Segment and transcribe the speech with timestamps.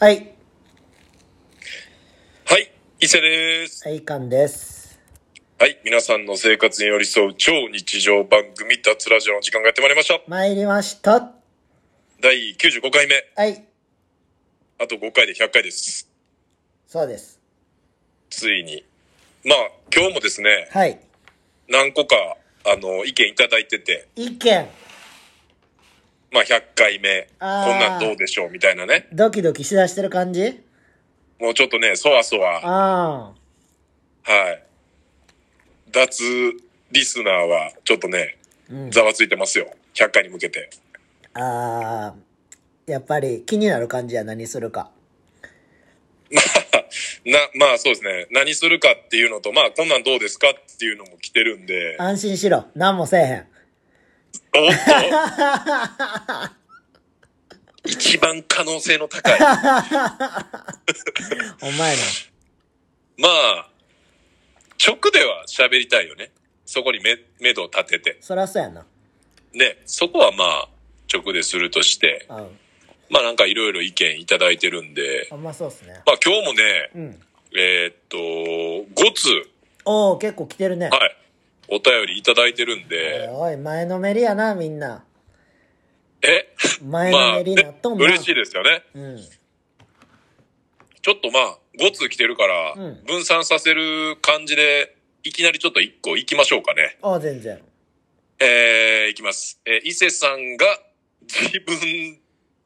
[0.00, 0.32] はい。
[2.46, 3.86] はい、伊勢です。
[3.86, 4.98] はい、かんです。
[5.58, 10.18] はい、皆さんの生活に寄り添う超日常番組、脱ラジオの時間がやってまいりました。
[10.26, 11.32] 参りました。
[12.18, 13.62] 第95回目、はい。
[14.78, 16.08] あと5回で100回です。
[16.86, 17.38] そうです。
[18.30, 18.86] ついに。
[19.44, 19.58] まあ、
[19.94, 20.98] 今日もですね、はい。
[21.68, 22.16] 何個か、
[22.64, 24.66] あの、意見いただいてて、意見。
[26.32, 29.08] まあ、100回目、こんあーなんどうでしょうみたいなね。
[29.12, 30.60] ドキドキしだしてる感じ？
[31.40, 33.32] もうちょっとね、そわそわ、あ
[34.22, 34.62] はい。
[35.90, 36.22] 脱
[36.92, 38.36] リスナーは、ちょっとね、
[38.70, 38.74] あ。
[38.74, 38.90] うん。
[38.90, 39.72] ざわついてますよ。
[39.94, 40.70] 100回に向けて。
[41.34, 42.30] ああ。
[42.86, 44.90] やっぱり気になる感じや何するか。
[47.24, 48.26] な、まあそうですね。
[48.30, 51.96] 何するかっていうのと、まあこんなんどうですかっていうのも来てるんで。
[51.98, 52.66] 安心しろ。
[52.74, 53.46] 何もせえへん。
[54.54, 56.60] おっと
[57.84, 59.34] 一番可能性の高い。
[61.62, 62.02] お前の。
[63.18, 63.70] まあ、
[64.84, 66.30] 直では喋りたいよね。
[66.66, 68.18] そこに目、目処を立てて。
[68.20, 68.84] そらそうやな。
[69.52, 70.68] ね、そこはまあ、
[71.12, 72.58] 直でするとして、うん。
[73.10, 76.00] まあなんかいろいろ意見いただいてるんで、あんまそうっすね。
[76.06, 77.20] まあ今日もね、うん。
[77.58, 79.50] えーっと、5通、
[79.84, 80.88] おお結構来てるね。
[80.88, 81.16] はい、
[81.70, 85.04] お便りいただいてるんで、おい、前のめりやな、みんな。
[86.22, 86.54] え？
[86.84, 88.04] 前のめりなっとんな。
[88.04, 88.82] 嬉しいですよね。
[88.94, 89.18] うん。
[91.02, 96.98] ちょっとまあ、5通来てるからうん、分散させる感じで、いきなりちょっと1個行きましょうかね。
[97.02, 97.60] ああ、全然。
[98.40, 99.60] えー、いきます。
[99.64, 100.66] えー伊勢さんが
[101.22, 102.18] 自分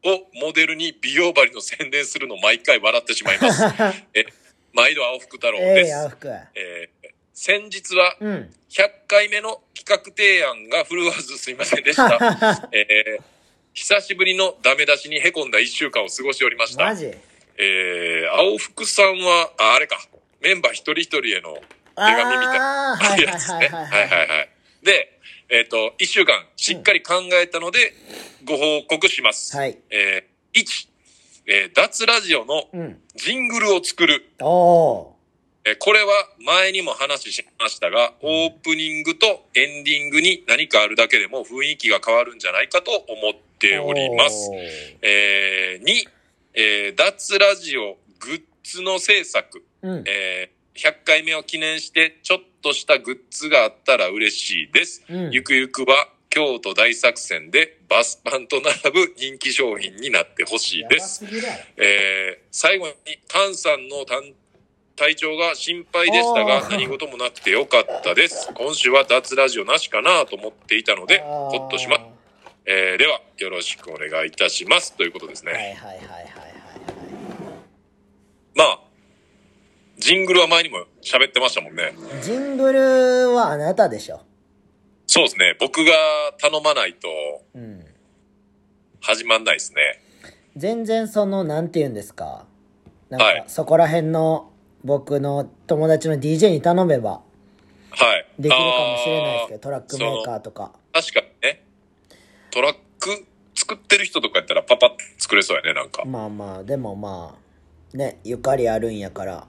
[0.04, 3.62] をモデルに美容針の宣伝するの毎回笑ってしまいます。
[4.14, 4.24] え、
[4.72, 5.90] 毎度青福太郎ええです。
[5.90, 6.28] や、福。
[6.54, 7.03] えー
[7.34, 8.54] 先日はうん。
[8.70, 12.68] 100回目の企画提案が振るわずすいませんでした。
[12.72, 13.22] えー
[13.74, 16.84] 久しぶりのダメ出しに凹んだ1週間を過ごしておりました。
[16.84, 17.06] マジ？
[17.58, 19.98] えー、青福さんは、あ、あれか、
[20.40, 21.62] メンバー一人一人への手
[21.96, 22.98] 紙みたいな
[23.32, 23.54] やつね。
[23.54, 24.48] はいはいはい。
[24.84, 27.94] で、えっ、と、一週間しっかり考えたので、
[28.44, 29.56] ご報告します。
[29.56, 29.76] はい。
[29.90, 30.88] えー、1、
[31.46, 33.02] えー、脱ラジオのうん。
[33.16, 34.30] ジングルを作る。
[34.40, 35.13] おおえー
[35.78, 36.12] これは
[36.44, 44.50] 前にも話しましたが、オープニングとエンディングに何かあるだけでも雰囲気が変わるんじゃないかと思っております。
[45.00, 46.08] えー、2、
[46.54, 49.64] えー、脱ラジオグッズの制作。
[49.82, 50.04] うん。
[50.06, 55.02] えー、100回目を記念して、ちょっとしたグッズがあったら嬉しいです。
[55.08, 61.24] うんゆくゆくは、京都大作戦でバスパンと並ぶ人気商品になってほしいです。
[61.76, 62.94] えー、最後に、
[63.28, 64.34] 菅さんの体
[64.96, 68.48] 体調が心配でしたおが、ー何事もなくてよかったです。
[68.54, 71.96] 今週は脱ラジオなしかなと思っていたので、ほっとしま、
[72.64, 74.94] えー、では、よろしくお願いいたします。
[74.96, 75.52] ということですね。
[75.52, 76.34] はいはいはいはいはい
[78.54, 78.80] まあ、
[79.98, 81.82] ジングルは前にも喋ってましたもんね。
[81.82, 82.22] はい。
[82.22, 84.20] ジングルはあなたでしょ。
[85.08, 85.56] そうですね。
[85.58, 85.92] 僕が
[86.38, 87.08] 頼まないと
[87.54, 87.84] うん。
[89.00, 90.00] 始まんないですね。
[90.56, 92.46] 全然その、なんて言うんですか。
[93.10, 94.52] なんはいか、そこら辺の
[94.84, 97.22] 僕の友達の DJ に頼めば
[97.90, 98.26] はい。
[98.38, 100.72] できるかもしれないですけど、あトラックメーカーとか。
[100.92, 101.64] ー確かにね。
[102.50, 103.24] トラック
[103.54, 106.04] 作ってる人とかやったらパパッと作れそうやね、なんか。
[106.04, 107.36] まあまあ、でもま
[107.94, 109.46] あ、ね、ゆかりあるんやから。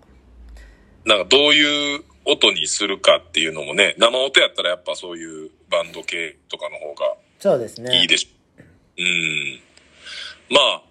[1.06, 8.00] なんかどういう音にするかっていうのもね、生音やったらやっぱそういうバンド系とかの方がそうですね。
[8.02, 8.64] いいでしょ。
[8.98, 9.60] うん。
[10.50, 10.82] まあ、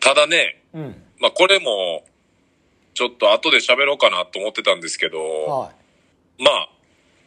[0.00, 1.02] ただね、うん。
[1.18, 2.04] まあこれも、
[2.96, 5.70] ちょっと後で喋ろうかなと思ってたんですけど、は
[6.38, 6.42] い。
[6.42, 6.68] まあ、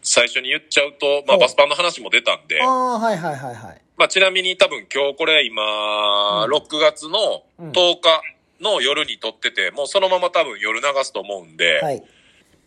[0.02, 3.81] 最初に言っちゃうと、まあおバスパンの話も出たんであ、あ、はいはいはいはい。
[3.96, 8.22] まあちなみに多分今日これ今、うん6月のうん10日
[8.59, 12.03] の夜に撮ってて、もうそのまま多分夜流すと思うんで、はい。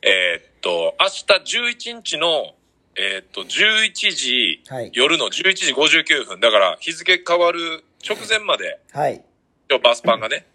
[0.03, 1.07] えーっと、明
[1.43, 1.59] 日
[1.91, 2.55] 11日の、
[2.95, 9.25] えーっと、11時、はい夜の11時59分、だから日付変わる直前まで、はい。
[9.69, 10.47] 今日バスパンがね、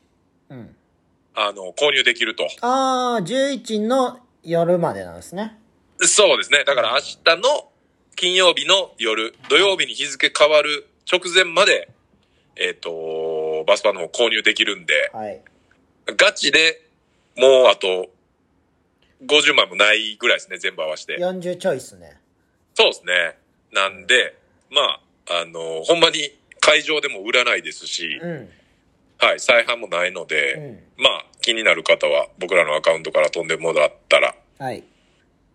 [0.50, 0.76] うん。
[1.40, 2.48] あの、購入できると。
[2.62, 5.56] ああ、11の夜までなんですね。
[6.00, 6.64] そうですね。
[6.66, 7.70] だから明日の
[8.16, 11.90] 金曜日の夜、土曜日に日付変わる直前まで、
[12.56, 15.42] えーっと、バスパンの方購入できるんで、はい。
[16.18, 16.82] ガチで
[17.38, 18.10] もうあと
[19.24, 21.20] 50枚もないぐらいですね、全部合わせて。
[21.20, 22.20] 40ちょいっすね。
[22.74, 23.38] そうですね。
[23.72, 24.36] なんで、
[24.72, 24.82] ま
[25.28, 28.50] あ、あの、ほんまに会場でも売らないですし、うん。
[29.20, 30.56] はい、再販もないのうで、
[30.98, 31.02] ん。
[31.02, 34.84] まあ、気になる方は僕らのアカウントから飛んでもらったら、はい。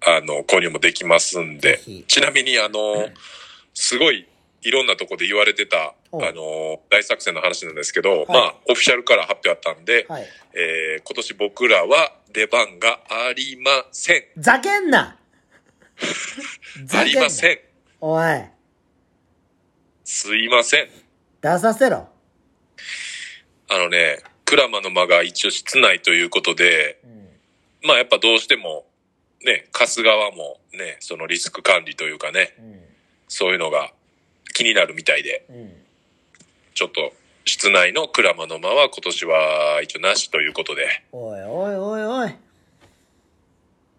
[0.05, 1.79] あの、購入もできますんで
[2.09, 3.09] ちなみに、あの、
[3.75, 4.27] すごい
[4.63, 10.27] いろんなとこで言われてた、あおのー大作戦の話なんですけど、いまあ、オフィシャルから発表あったんで、はい。
[10.55, 14.25] えー今年僕らは出番がありません。
[14.39, 15.17] ざけんな
[16.95, 17.57] ありません。
[17.57, 17.59] ん。
[18.01, 18.43] おい、
[20.05, 20.89] すいません。
[21.41, 22.09] 出させろ。
[23.73, 27.89] あのね、クラマの間が一応室内ということで、うん。
[27.89, 28.85] まあやっぱどうしても、
[29.43, 32.81] ね、貸す側もね、そのリスク管理というかね、うん。
[33.29, 33.91] そういうのが
[34.53, 35.73] 気になるみたいで、うん。
[36.75, 37.15] ちょっと
[37.47, 42.35] 室内のクラマの間は今年は一応なしということで、おいおいおいおい。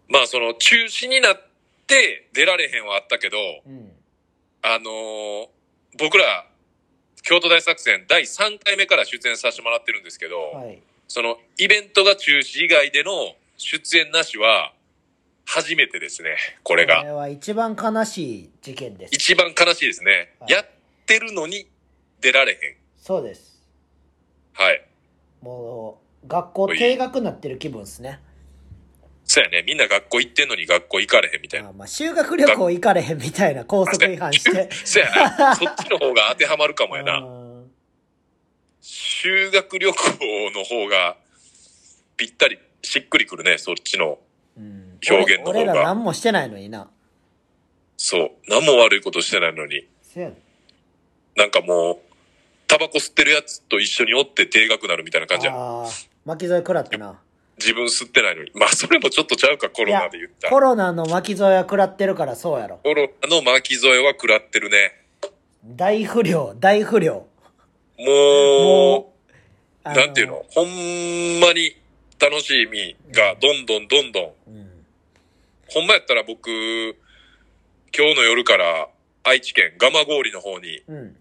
[0.07, 1.41] まあその中止になっ
[1.87, 3.91] て出られへんはあったけど、うん。
[4.61, 5.47] あのー
[5.99, 6.45] 僕ら、
[7.23, 10.81] 京都大作戦第3回目から出演させてもらってるんですけど、はい。
[11.07, 13.11] そのイベントが中止以外での
[13.57, 14.73] 出演なしは
[15.45, 16.99] 初めてですね、これが。
[16.99, 19.15] これは一番悲しい事件です。
[19.15, 20.33] 一番悲しいですね。
[20.39, 20.65] はいやっ
[21.05, 21.67] てるのに
[22.21, 22.57] 出られへん。
[22.97, 23.61] そうです。
[24.53, 24.85] はい。
[25.41, 28.19] もう、学校定額になってる気分ですね。
[29.25, 29.63] そうやね。
[29.65, 31.69] みんな学校行ってんのに学校行かれへんみたいな。
[31.69, 34.69] あまあ、修学旅行行かれへんみたいな高速違反して。
[34.85, 35.55] そうやな。
[35.55, 37.19] そっちの方が当てはまるかもやな。
[37.19, 37.53] うん
[38.85, 41.15] 修学旅行の方が
[42.17, 43.57] ぴったりしっくりくるね。
[43.57, 44.19] そっちの。
[44.57, 46.89] うん表現の方が俺俺ら何もしてないのにな。
[47.97, 48.31] そう。
[48.49, 49.87] 何も悪いことしてないのに。
[50.01, 50.35] せやね
[51.35, 51.97] なんかもう、
[52.67, 55.53] タバコ吸ってるやつと一緒におって定額なるみたいな感じや。
[55.53, 55.89] ああ、
[56.25, 57.19] 巻き添え食らったな。
[57.57, 58.51] 自分吸ってないのに。
[58.53, 60.51] まあそれもちょっとちゃうか、コロナで言ったら。
[60.51, 62.79] コロナの巻き添えは食らってるからそうやろ。
[62.83, 65.05] コロナの巻き添えは食らってるね。
[65.65, 67.27] 大不良、大不良。
[67.99, 69.31] もう、
[69.83, 70.45] あなんていうの？
[70.49, 71.75] ほんまに
[72.19, 74.33] 楽しみがどんどんどんどん。
[74.47, 74.85] うん。
[75.69, 76.49] ほんまやったら僕、
[77.95, 78.89] 今日の夜から
[79.23, 81.15] 愛知県蒲郡の方にうん。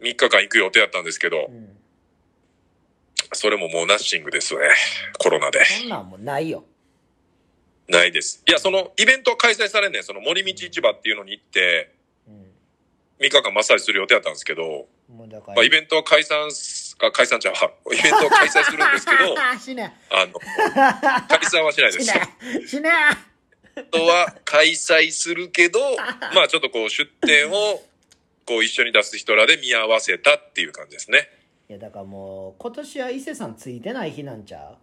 [0.00, 1.69] 3日間行く予定だったんですけどう、ん。
[3.32, 4.60] それももうナッシングですね。
[5.18, 5.64] コロナで。
[5.64, 6.64] そんなんもないよ。
[7.88, 8.42] ないです。
[8.46, 10.04] いや、そのイベントは開催されんねん。
[10.04, 11.92] その森道市場っていうのに行って、
[12.26, 12.46] うん。
[13.20, 14.86] 3日間マッサージする予定だったんですけど。
[15.16, 17.70] まあ、イベントは解散す、あ、解散ちゃうわ。
[17.92, 19.34] イベントは開催するんですけど、
[20.10, 20.40] あの、
[21.28, 22.04] 解散はしないです。
[22.04, 22.90] しねしね
[23.72, 25.80] イベントは開催するけど、
[26.34, 27.82] まあちょっとこう出店を、
[28.46, 31.28] こう一緒に出す人らで見合わせたっていう感じですね。
[31.70, 34.74] いや、だからもう、今年は伊勢さんついてない日なんちゃ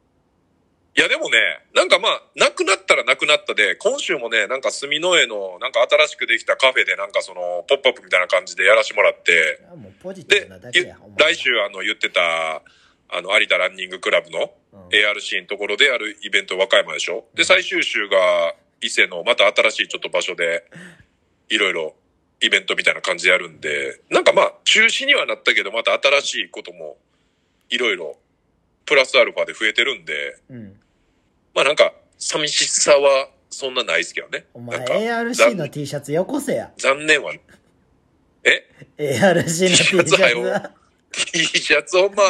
[0.96, 1.38] いやでもね、
[1.76, 12.22] なんかまあ、なくなったらなくなったで、今週もね、なんか住の江の、なんか新しくできたカフェでなんかその、ポップアップみたいな感じでやらしてもらって、うもうポジティで来週あの言ってた、
[13.10, 14.88] あの、有田ランニングクラブのうん。
[14.88, 17.26] ARC のところでやるイベント和歌山でしょ？
[17.36, 20.64] で、最終週が伊勢のまた新しいちょっと場所で、
[21.50, 21.96] いろいろ
[22.40, 26.98] イベントみたいな感じでやるんで、なんかまあ、中止にはなったけど、また新しいことも、
[27.70, 28.18] いろいろ、
[28.86, 30.80] プラスアルファで増えてるんで、うん。
[31.54, 34.46] まあなんか、寂しさはそんなないですけどね。
[34.54, 36.72] お前 ARC 残の T シャツよこせや。
[36.78, 37.34] 残念は、
[38.44, 40.72] え？ARC の T シャツは
[41.12, 42.24] ?T シャツほんま、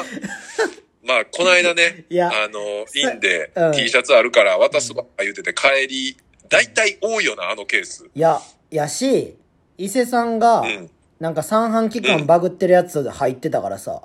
[1.03, 6.17] まあ、この間ね、 あの、インでうん T シャツあるから渡すわ、言うてて帰り、
[6.49, 8.03] だいたい多いよな、あのケース。
[8.03, 8.11] ツ。
[8.13, 8.39] いや、
[8.71, 9.35] やし、
[9.77, 10.89] 伊勢さんがう、ん。
[11.19, 14.01] なんか三半期間バグってるやつ入ってたからさ。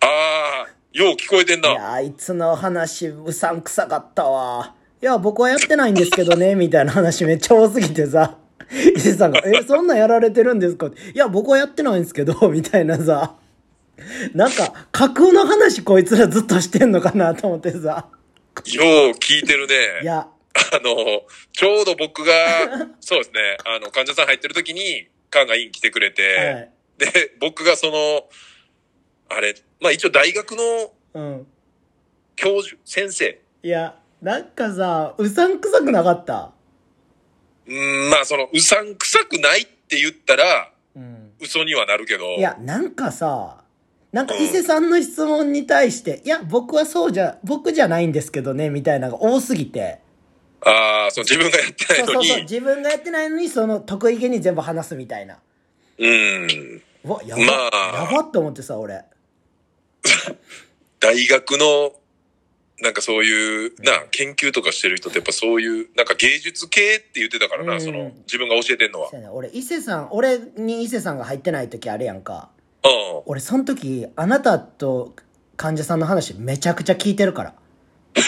[0.00, 1.70] ああ、よう聞こえてんな。
[1.72, 4.74] いや、あいつの話、うさんくさかったわ。
[5.02, 8.36] いや、僕はやってないんですけどね、 みたいな話めっちゃ多すぎてさ。
[8.96, 10.86] 伊勢さんが、 え、そんなんやられてるんですか？
[10.86, 13.34] いや、僕はやってないんですけど、 みたいなさ。
[14.34, 18.06] なんか、架空の話こいつらずっとしてんのかなと思ってさ。
[18.66, 19.74] よう聞いてるね。
[20.02, 20.28] いや、
[20.76, 22.32] あの、ちょうど僕が、
[23.00, 26.70] そうですね、あの、患者さん入ってる時に、カンがイン来てくれて、はい。
[26.98, 28.28] で、僕がその、
[29.28, 31.46] あれ、まあ一応大学のうん。
[32.36, 33.40] 教授、先生。
[33.62, 36.52] いや、なんかさ、うさんくさくなかった？
[37.66, 41.32] うん、まあその、うさんくさくないって言ったら、うん。
[41.40, 42.34] 嘘にはなるけど。
[42.36, 43.62] いや、なんかさ、
[44.12, 49.98] なんか伊勢さんの質問に対して、いや、僕はそうじゃ、僕じゃないんですけどね、みたいなのが多すぎて。
[50.64, 52.28] ああ、そう、自分がやってないのに。
[52.28, 55.38] そうそう自分がやってないのに、その得意げに全部話すみたいな。
[55.98, 56.82] うん。
[57.04, 59.04] うわ、やば、まあやばって思ってさ、俺。
[61.00, 61.92] 大学の、
[62.80, 69.10] なんかそういう、な、研究とかしてる人ってやっぱそういう、なんか芸術系って言ってたからな、うんその、自分が教えてんのは。
[69.32, 72.50] 俺、伊勢さん、俺に伊勢さんが入ってない時あるやんか。
[72.82, 72.90] うん。
[73.26, 75.14] 俺、その時、あなたと
[75.56, 77.54] 患者さんの話めちゃくちゃ聞いてるから。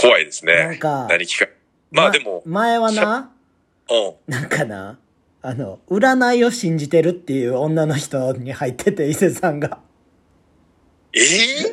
[0.00, 0.54] 怖いですね。
[0.54, 1.50] なんか何聞か。
[1.90, 3.32] まあでも、前はな、
[3.90, 4.32] うん。
[4.32, 4.98] なんかな、
[5.42, 9.80] あの、占いを信じてるっていう女の人に入ってて、伊勢さんが。
[11.12, 11.72] ええ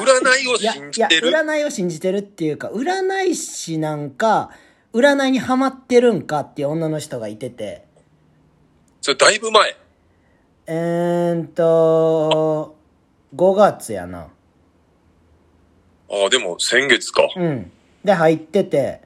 [0.00, 4.50] 占いをいや、いや、信じてる占いを信じてるっていうか、占い師なんか、
[4.94, 7.84] 占いにハマってるんかっていう女の人がいてて、
[9.02, 9.76] それだいぶ前。
[10.66, 12.76] えーんと、
[13.34, 14.28] 5月やな。
[16.10, 17.28] ああ、でも先月か。
[17.36, 17.70] うん。
[18.04, 19.02] で、入ってて、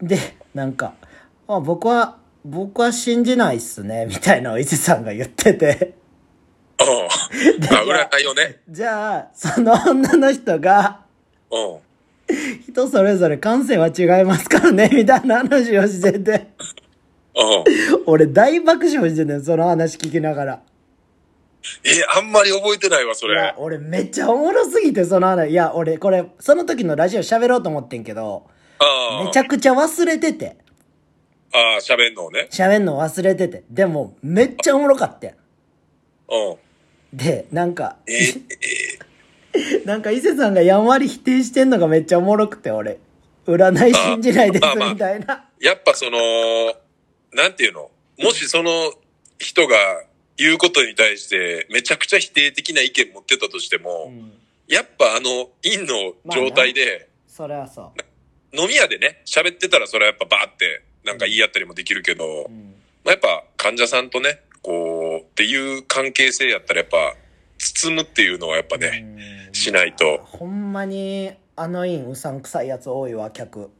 [0.00, 0.08] うん。
[0.08, 0.18] で、
[0.54, 0.94] なんか、
[1.46, 5.94] あ僕は、僕は信じないっすね、 みたいなのを伊勢さんが言ってて。
[6.80, 6.86] うん。
[7.66, 8.60] あ、占いをね。
[8.68, 11.00] じゃあ、その女の人が、
[11.50, 11.88] うん。
[12.66, 16.48] 人それぞれ感性は違いますからね、 みたいな話をしてて。
[17.34, 18.04] うん。
[18.06, 20.60] 俺大爆笑してんねん、その話聞きながら。
[21.84, 25.50] え、あんまり覚えてないわ、そいやれ。、俺めっちゃおもろすぎて、その話。
[25.50, 28.46] いや、俺これ、その時のラジオ喋ろうと思ってんけど、
[28.78, 29.24] ああ。
[29.24, 30.56] めちゃくちゃ忘れてて。
[31.52, 32.48] ああ、喋んのをね。
[32.50, 33.64] 喋んの忘れてて。
[33.70, 35.34] でも、めっちゃおもろかったんう
[36.54, 36.56] ん。
[37.12, 38.42] で、なんか、えー、
[39.54, 42.98] え なんか伊勢さんがやんわり否定してんのがめっちゃおもろくて、俺。
[43.46, 45.46] 占い信じないですあまあまあみたいな。
[45.60, 46.18] ーやっぱその、
[47.32, 47.90] なんていうの？
[48.18, 48.92] もしその
[49.38, 49.74] 人が
[50.38, 54.32] 言うことに対してめちゃくちゃ否定的な意見持ってたとしても、うん。
[54.68, 57.92] やっぱあの、陰の状態で、それはそ
[58.52, 62.44] 飲み屋でね、喋ってたらそれはやっぱバーってなんか言い合ったりもできるけど、う。
[62.48, 62.74] うん。
[63.04, 67.16] まあ、やっぱ患者さんとね、こう、っていう関係性やったらやっぱ、
[67.58, 70.18] 包むっていうのはやっぱね、うんしないと。
[70.24, 73.70] ほんまに、あのインうさんくさいやつ多いわ、客。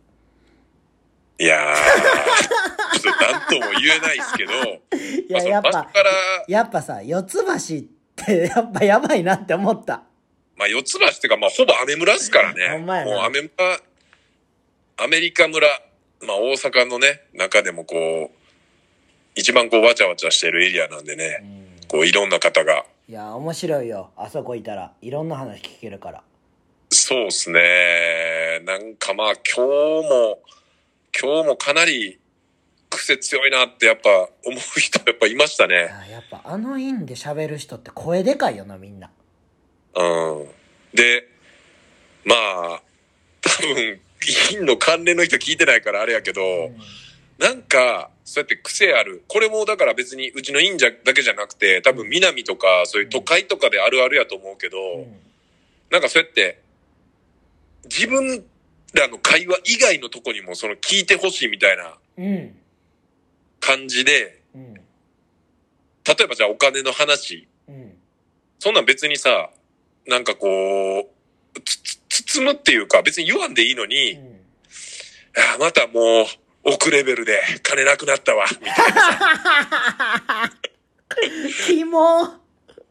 [1.38, 1.78] いやー、ち
[3.06, 5.86] ょっと何とも言えないですけど、いや、やっぱ
[6.48, 7.76] やっぱさ、四つ橋
[8.22, 10.02] って やっぱやばいなって思った。
[10.56, 12.78] まあ、四つ橋っていうか、まあ、ほぼアメ村っすからね。
[12.78, 13.50] もうアメ村、
[14.96, 15.68] アメリカ村、
[16.22, 18.38] まあ、大阪のね、中でもこう、
[19.36, 21.44] 一番こう、わちゃわちゃしてるエリアなんでね、
[21.86, 24.10] こう、いろんな方が、いや、面白いよ。
[24.16, 24.92] あそこいたら。
[25.00, 26.22] いろんな話聞けるから。
[26.90, 28.60] そうっすね。
[28.64, 30.38] なんかまあ、今日も、
[31.18, 32.17] 今日もかなり、
[32.90, 34.10] 癖強いなってやっぱ
[34.44, 35.74] 思う人やっぱいましたいね。
[35.74, 39.10] ややっぱあのインで喋る人って声でかいよな、みんな。
[39.94, 40.48] うん。
[40.94, 41.28] で、
[42.24, 42.82] まあ、
[43.40, 44.00] 多分、
[44.50, 46.42] 陰の関連の人聞いてないからあれやけど、
[47.38, 49.24] なんか、そうやって癖ある。
[49.28, 55.28] これもだから別にうちの陰者だけじゃなくて、多分南とかそういう都会とかであるあるやと思うけど、うん
[55.90, 56.60] なんかそうやって、
[57.84, 58.44] 自分
[58.92, 62.57] らの会話以外のとこにもその聞いてほしいみたいなうん。
[63.60, 64.74] 感じで、うん。
[64.74, 64.80] 例
[66.22, 67.94] えばじゃあお金の話、うん。
[68.58, 69.50] そんなん別にさ、
[70.06, 70.48] なんかこ
[71.00, 71.76] う、つ、
[72.08, 74.38] つ、包むっていうか別に言わんでいいのに、うん
[75.36, 76.26] ああまたもう、
[76.64, 80.50] 億レベルで金なくなったわ、みたいなさ、
[81.66, 82.28] キモ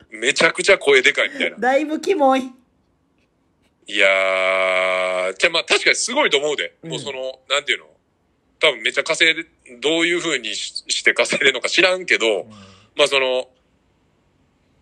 [0.10, 1.58] めちゃくちゃ声でかいみたいな。
[1.58, 2.42] だいぶキモい。
[3.90, 6.76] いやー、じゃあまあ確かにすごいと思うで。
[6.84, 7.86] うんもうその、なんていうの？
[8.60, 9.50] 多分めっちゃ稼いで、
[9.82, 12.46] どういう風にしして稼いでるのか知らんけど、
[12.96, 13.42] まあその、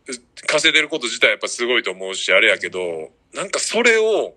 [0.08, 0.12] う
[0.48, 4.36] 稼いでること自体やっぱすごいと思うし、あれやけど、なんかそれを、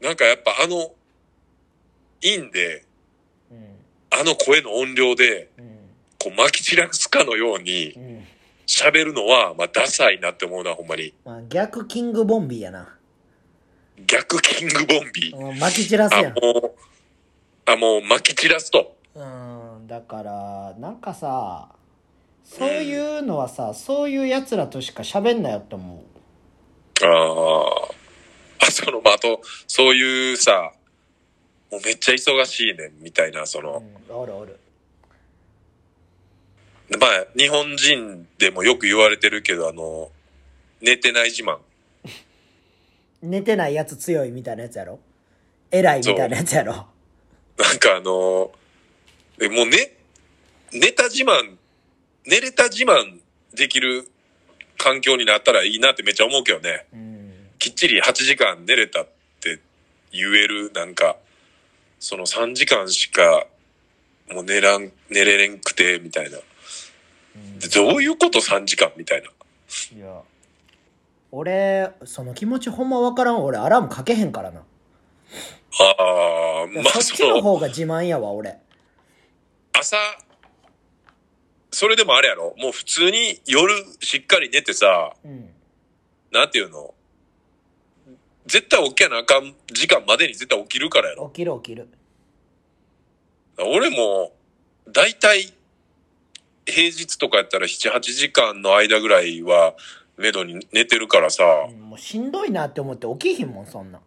[0.00, 0.92] なんかやっぱあの、
[2.22, 2.84] インで、
[3.50, 3.76] うん。
[4.10, 5.78] あの声の音量で、うん。
[6.18, 8.26] こう巻き散らすかのようにうん。
[8.66, 11.14] 喋るのは、まあダサいなって思うな、ほんまに。
[11.24, 12.96] まあ、逆キングボンビーやな。
[14.06, 15.36] 逆キングボンビー。
[15.36, 16.34] うん巻き散らすあ、やん。
[16.34, 16.74] もう、
[17.66, 18.96] あ、もう巻き散らすと。
[19.14, 19.24] う
[19.82, 19.86] ん。
[19.86, 21.68] だから、なんかさ、
[22.44, 26.04] そういうのはさ、そういう奴らとしか喋んなよって思
[27.00, 27.04] う。
[27.04, 27.08] あ
[28.60, 28.66] あ。
[28.66, 30.72] あ、その、まあ、あと、そういうさ、
[31.70, 34.16] もうめっちゃ忙しいねん、みたいな、その、うん。
[34.16, 34.58] おるおる。
[36.98, 40.10] まあ、日本人でもよく言われてるけど、あの、
[40.80, 41.58] 寝てない自慢。
[43.22, 44.98] 寝てないやつ強いみたいなやつやろ？
[45.70, 46.72] 偉いみたいなやつやろ？
[47.56, 48.61] なんかあの、え
[49.48, 49.96] もうね、
[50.72, 51.56] 寝た自慢、
[52.26, 53.20] 寝れた自慢
[53.54, 54.08] できる
[54.78, 56.86] 環境になったらいいなってめっちゃ思うけどね。
[56.92, 57.32] うん。
[57.58, 59.08] きっちり8時間寝れたっ
[59.40, 59.60] て
[60.12, 61.16] 言える、なんか、
[62.00, 63.46] その3時間しか
[64.30, 66.38] もう寝らん、寝れれんくて、みたいな。
[67.74, 69.28] どういうこと？3時間みたいな。
[69.96, 70.20] いや。
[71.30, 73.42] 俺、その気持ちほんまわからん。
[73.42, 74.60] 俺、アラームかけへんからな。
[74.60, 74.64] あ
[76.64, 78.58] あ、まあそっちの方が自慢やわ、俺。
[79.72, 79.96] 朝、
[81.70, 82.54] それでもあれやろ？
[82.58, 85.48] もう普通に夜しっかり寝てさ、うん。
[86.30, 86.94] なんていうの？
[88.46, 91.88] 絶対起きやなあかん時間までに絶対起きるからやろ起きる起きる。
[93.58, 94.32] 俺も、
[94.88, 95.52] だいたい、
[96.66, 99.74] 平日とかやったら7、8時間の間ぐらいは、
[100.16, 104.00] めどに寝てるからさ、うんもうしんどいなって思って起きひんもん、そんなん。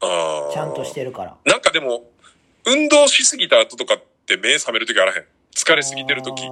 [0.00, 1.36] あーちゃんとしてるから。
[1.44, 2.04] なんかでも、
[2.66, 5.24] 運動しすぎた後とかって目覚めるときあらへん。
[5.54, 6.42] 疲れすぎてるとき。
[6.42, 6.48] ああ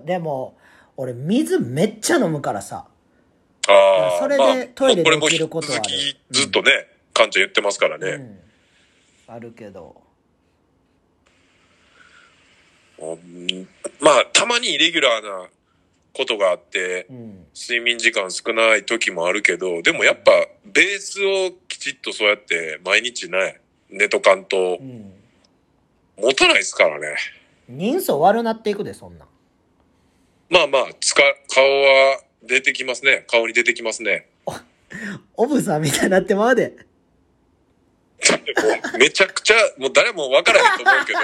[0.00, 0.56] ーでも、
[0.96, 2.86] 俺水めっちゃ飲むからさ。
[3.68, 4.18] あー。
[4.18, 6.70] それでトイレできることはあるこれも引き続きずっとね、
[7.12, 8.08] カンちゃん言ってますからね。
[8.08, 8.38] うん。
[9.28, 10.02] あるけど。
[12.98, 13.68] うん
[14.00, 15.48] まあ、たまにイレギュラーな
[16.14, 17.46] ことがあってう、ん。
[17.54, 20.30] 睡眠時間少ない時もあるけど、でもやっぱ
[20.64, 25.12] ベースをきちっとそうやって毎日ね、寝とかんとうん。
[26.18, 27.16] 持たないですからね。
[27.68, 29.28] 人相悪なっていくで、そんなん。
[30.48, 33.24] まあまあ、つか、顔は出てきますね。
[33.28, 34.28] 顔に出てきますね。
[35.36, 36.76] オブさんみたいになってまうで。
[38.28, 41.18] もうめちゃくちゃ、もう誰もわからへんと思うけど、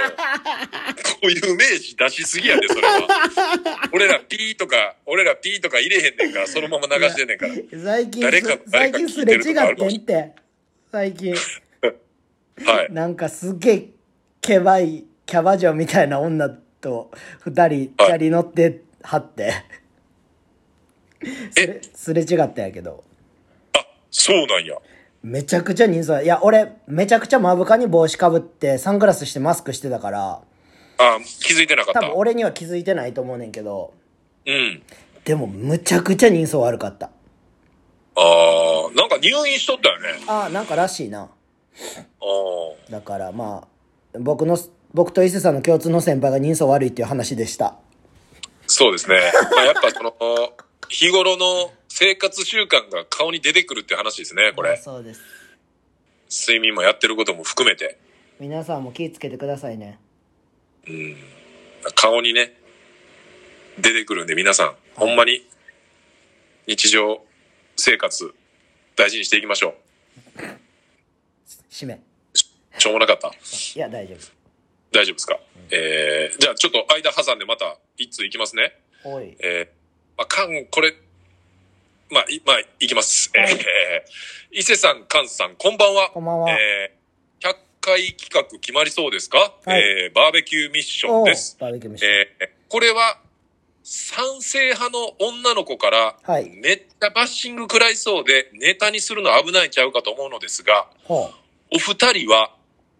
[1.14, 3.08] こういう名詞出しすぎやで、それは。
[3.92, 7.54] 俺らピーとか、俺らピーとか入れへんねんから、そのまま流してんねんから。
[7.82, 9.42] 最近誰かす、最誰か近すれ違っ
[9.76, 10.32] てんって。
[10.90, 11.34] 最近。
[12.66, 12.92] はい。
[12.92, 13.88] なんかすっげえ、
[14.42, 19.52] ケバい、キャバ嬢みたいな女と二人、チャリ乗ってはって。
[21.52, 23.04] すれ、すれ違ったんやけど。
[23.72, 24.74] あ、そうなんや。
[25.22, 30.42] めちゃくちゃ人相いや、俺、めちゃくちゃ目深に帽子かぶって、サングラスしてマスクしてたから、
[30.98, 32.00] あ、気づいてなかった。
[32.00, 33.94] 多分俺には気づいてないと思うねんけど、
[34.44, 34.82] うん。
[35.24, 37.06] でもむちゃくちゃ人相悪かった。
[37.06, 37.10] あ
[38.16, 40.24] あ、なんか入院しとったよね。
[40.26, 41.20] ああ、なんからしいな。
[41.20, 42.90] ああ。
[42.90, 43.71] だからまあ、
[44.18, 44.58] 僕の、
[44.92, 47.76] 僕と伊勢さんの共通の先輩が人相悪いっていう話でした。
[48.66, 49.20] そうですね。
[49.54, 50.14] まあ、やっぱその、
[50.88, 54.76] 日頃の生活習慣が顔に出てくるって話ですね、これ。
[54.76, 55.20] そうです。
[56.30, 57.98] 睡眠もやってることも含めて。
[58.40, 59.98] 皆さんも気ぃつけてくださいね。
[60.86, 61.16] うん。
[61.94, 62.54] 顔にね、
[63.78, 65.46] 出てくるんで皆さん、ほんまに、
[66.66, 67.22] 日常
[67.76, 68.34] 生活、
[68.96, 69.74] 大事にしていきましょ
[71.70, 72.11] 締め。
[72.76, 72.80] う。
[72.80, 73.28] しょうもなかった。
[73.28, 74.14] いや、大丈
[74.92, 78.74] 大丈夫ですか、えー、じゃあちょっと間挟んでまた一通いきますね。
[79.04, 79.14] 夫。
[79.14, 79.36] おい。
[79.40, 79.66] えー、
[80.18, 80.94] まあ、カン、これ、
[82.10, 83.30] まあ、い、まあ、いきます。
[83.34, 86.10] はいえー、伊勢さん、カンさん、こんばんは。
[86.10, 86.50] こんばんは。
[86.50, 91.56] えー、100回企画決まりそうですか、はいえー、バーベキューミッションです。
[91.58, 92.04] バーベキュー飯。
[92.04, 93.18] えー、これは、
[93.84, 101.32] 賛成派の女の子から、はいめっちゃバッシング食らいそうで、ネタにするの危ないんちゃうかと思うのですが、ほ
[101.72, 101.76] う。
[101.76, 102.54] お二人は、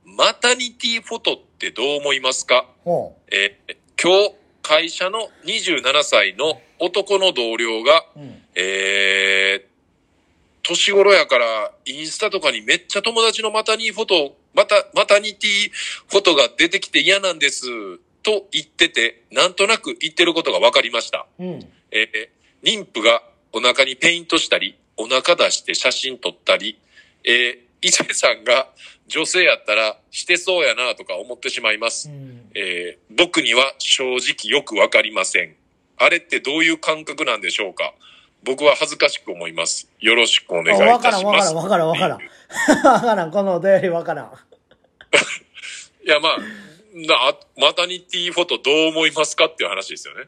[0.04, 2.66] マタニティフォトってどう思いますか？
[2.84, 8.20] ほえー今日、会社の27歳の男の同僚が、う。
[8.20, 8.42] うん。
[8.56, 9.68] えー、
[10.64, 15.70] 年頃やから、インスタとかにめっちゃ友達のマタニーフォト、また、マタニティ
[16.10, 17.66] フォトが出てきて嫌なんです、
[18.24, 21.26] と言ってて、なんとなく言ってることが分かりました。
[21.38, 21.46] うん。
[21.92, 22.28] えー
[22.64, 26.78] 妊婦がお腹にペイントしたり、お腹出して写真撮ったり、
[27.24, 28.68] えー、伊勢さんが
[29.08, 32.08] 女性やったらしてそうやなとか思ってしまいます。
[32.08, 32.50] うん。
[32.54, 35.54] えー僕には正直よくわかりません。
[35.98, 37.92] あれってどういう感覚なんでしょうか？
[38.44, 39.88] 僕は恥ずかしく思います。
[40.00, 41.52] よろしくお願いいわたします。
[41.54, 42.94] からんわからんわからんわからん。
[42.94, 44.32] わからん、このお便りわからん。
[46.04, 46.38] いや、まあ、
[46.94, 50.24] なマタニティフォトどう思いますかっていう話ですよね。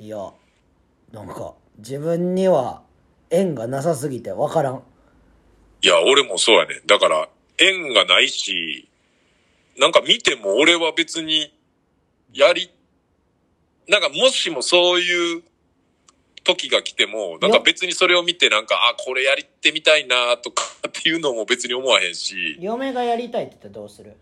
[0.00, 0.32] いや、
[1.12, 2.82] なんか、自分には
[3.30, 4.82] 縁がなさすぎてわからん。
[5.82, 6.80] いや、俺もそうやね。
[6.86, 8.88] だから、縁がないし、
[9.78, 11.52] なんか見ても俺は別に、
[12.32, 12.70] やり、
[13.88, 15.42] なんかもしもそういう
[16.44, 24.16] 時が来ても、なんか別にそれを見てなんか、あ、これやりてみたいなとかっていうのも別に思わへんし、嫁がやりたいって言ったらどうする？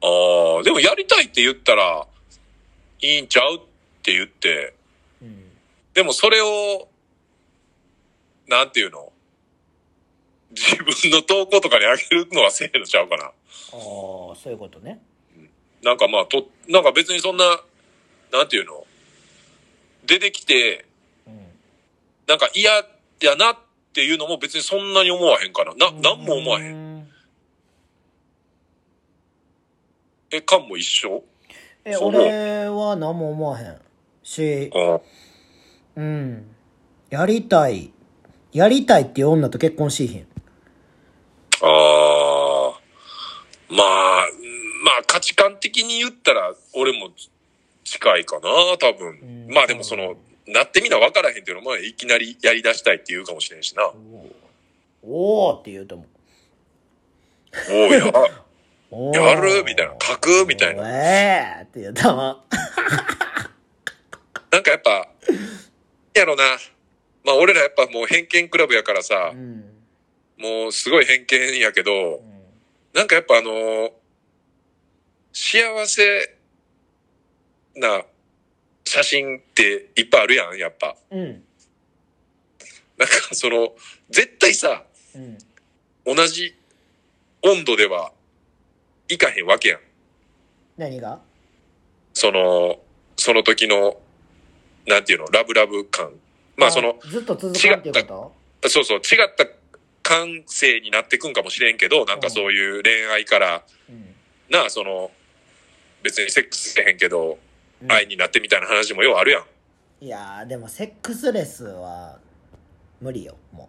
[0.00, 0.06] あ
[0.60, 2.06] あ、でもやりたいって言ったら、
[3.00, 3.60] いいんちゃうっ
[4.02, 4.74] て言って、
[5.22, 5.44] うん。
[5.92, 6.88] でもそれを、
[8.48, 9.07] なんていうの？
[10.50, 13.24] 自分の投稿とかにあげるのはせえのちゃうかな。
[13.24, 13.32] ああ、
[13.72, 15.00] そういうことね。
[15.82, 17.44] なんかまあ、と、なんか別にそんな、
[18.32, 18.84] なんていうの？
[20.06, 20.86] 出てきて、
[21.26, 21.38] うん。
[22.26, 23.56] なんか嫌やなっ
[23.92, 25.74] ていうのも別にそんなに思わへんかな。
[25.74, 26.98] な、なんも思わへん。
[27.00, 27.08] ん。
[30.30, 31.24] え、かんも一緒？
[31.84, 33.80] え、俺は何も思わへん。
[34.22, 35.00] し、あ
[35.96, 36.54] うん。
[37.10, 37.92] やりたい。
[38.52, 40.26] やりたいっていう女と結婚しひん。
[41.62, 47.10] あー、まあ、うんまあ価値観的に言ったら俺も
[47.84, 49.18] 近いかな、多分。
[49.20, 50.16] うんまあでもその、
[50.46, 53.90] なってみな分からへんっていうのもいきなりやり出したいって言うかもしれんしな。
[55.02, 56.06] おおーって言うと思う。
[57.70, 58.12] おいや、
[58.90, 59.64] おーやる？
[59.64, 60.46] みたいな書く？
[60.46, 62.42] みたいなおえーって言ったわ。
[64.50, 65.08] なんかやっぱ、
[66.14, 66.44] やろな。
[67.24, 69.64] まあ俺らやっぱもう偏見クラブやからさう、ん。
[70.38, 72.22] もうすごい偏見やけど、
[72.94, 73.92] なんかやっぱあのー
[75.30, 76.34] 幸せ
[77.76, 78.02] な
[78.84, 80.96] 写真っていっぱいあるやん、やっぱ。
[81.10, 81.44] うん。
[82.96, 83.72] なんかその、
[84.10, 84.82] 絶対さ、
[85.14, 85.38] うん。
[86.16, 86.56] 同じ
[87.42, 88.10] 温度では
[89.08, 89.80] いかへんわけやん。
[90.76, 91.20] 何が？
[92.14, 92.80] その、
[93.16, 94.00] その時の、
[94.86, 96.10] なんていうの、ラブラブ感。
[96.56, 98.68] まあその、ずっと続かんっていうこと？
[98.68, 99.44] そうそう、違った
[100.08, 104.14] 感性になってくんかもしれんけど、なんかそういう恋愛から、うん。
[104.48, 105.10] なあ、その、
[106.02, 107.32] 別にセックスせへんけど、
[107.82, 109.44] うん愛になってみたいな話もようあるやん。
[110.04, 112.18] いやー、でもセックスレスは
[113.00, 113.68] 無理よ、も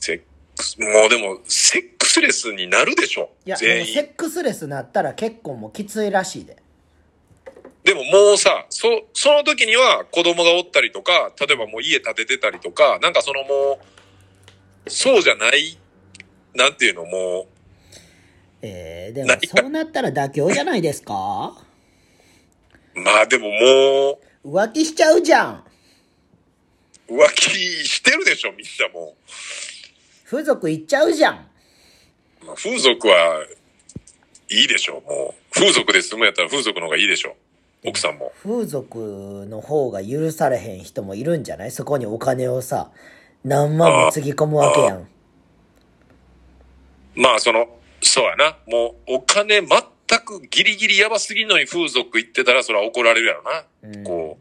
[0.00, 0.20] セッ
[0.56, 3.48] クス、もうでも、セックスレスになるでしょう。
[3.48, 3.94] いや、でも全員。
[3.94, 6.56] セックスレスなったら結構もうきついらしいで。
[7.84, 13.97] でももうさ、そ、その時には子供がおったりとか、例えばもう家建ててたりとか、なんかそのもう、
[14.90, 15.78] そうじゃない、
[16.54, 17.46] なんていうの、も
[18.62, 21.56] えー、でも何そうなったら妥協じゃないですか？
[22.94, 25.64] う、 まあでもも浮気しちゃうじゃん。
[27.08, 27.50] う、浮気
[27.86, 29.14] してるでしょ、みんなも
[30.24, 31.48] 風俗行っちゃうじゃん。
[32.42, 32.46] う。
[32.46, 33.44] まあ、風俗は
[34.50, 35.54] いいでしょ、もう。
[35.54, 37.36] 風俗で住むやったら風俗の方がいいでしょ。
[37.84, 38.32] 奥さんも。
[38.42, 41.70] 風俗の方が許されへん人もいるんじゃない？
[41.70, 42.90] そこにお金をさ、
[43.44, 45.08] 何万もつぎ込むわけやん。
[47.14, 47.66] まあその、
[48.00, 48.56] そうやな。
[48.66, 49.68] もうお金全
[50.24, 53.64] くギリギリやばすぎんのに風俗行ってたらそれは怒られるやろな。
[53.82, 54.38] うんこ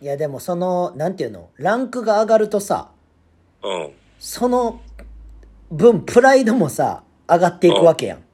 [0.00, 2.90] いやでもその、なんていうの、ランクが上がるとさ、
[3.62, 3.68] う。
[3.68, 3.92] うん。
[4.18, 4.80] その
[5.70, 8.24] 分プライドもさ、上がっていくわけやん。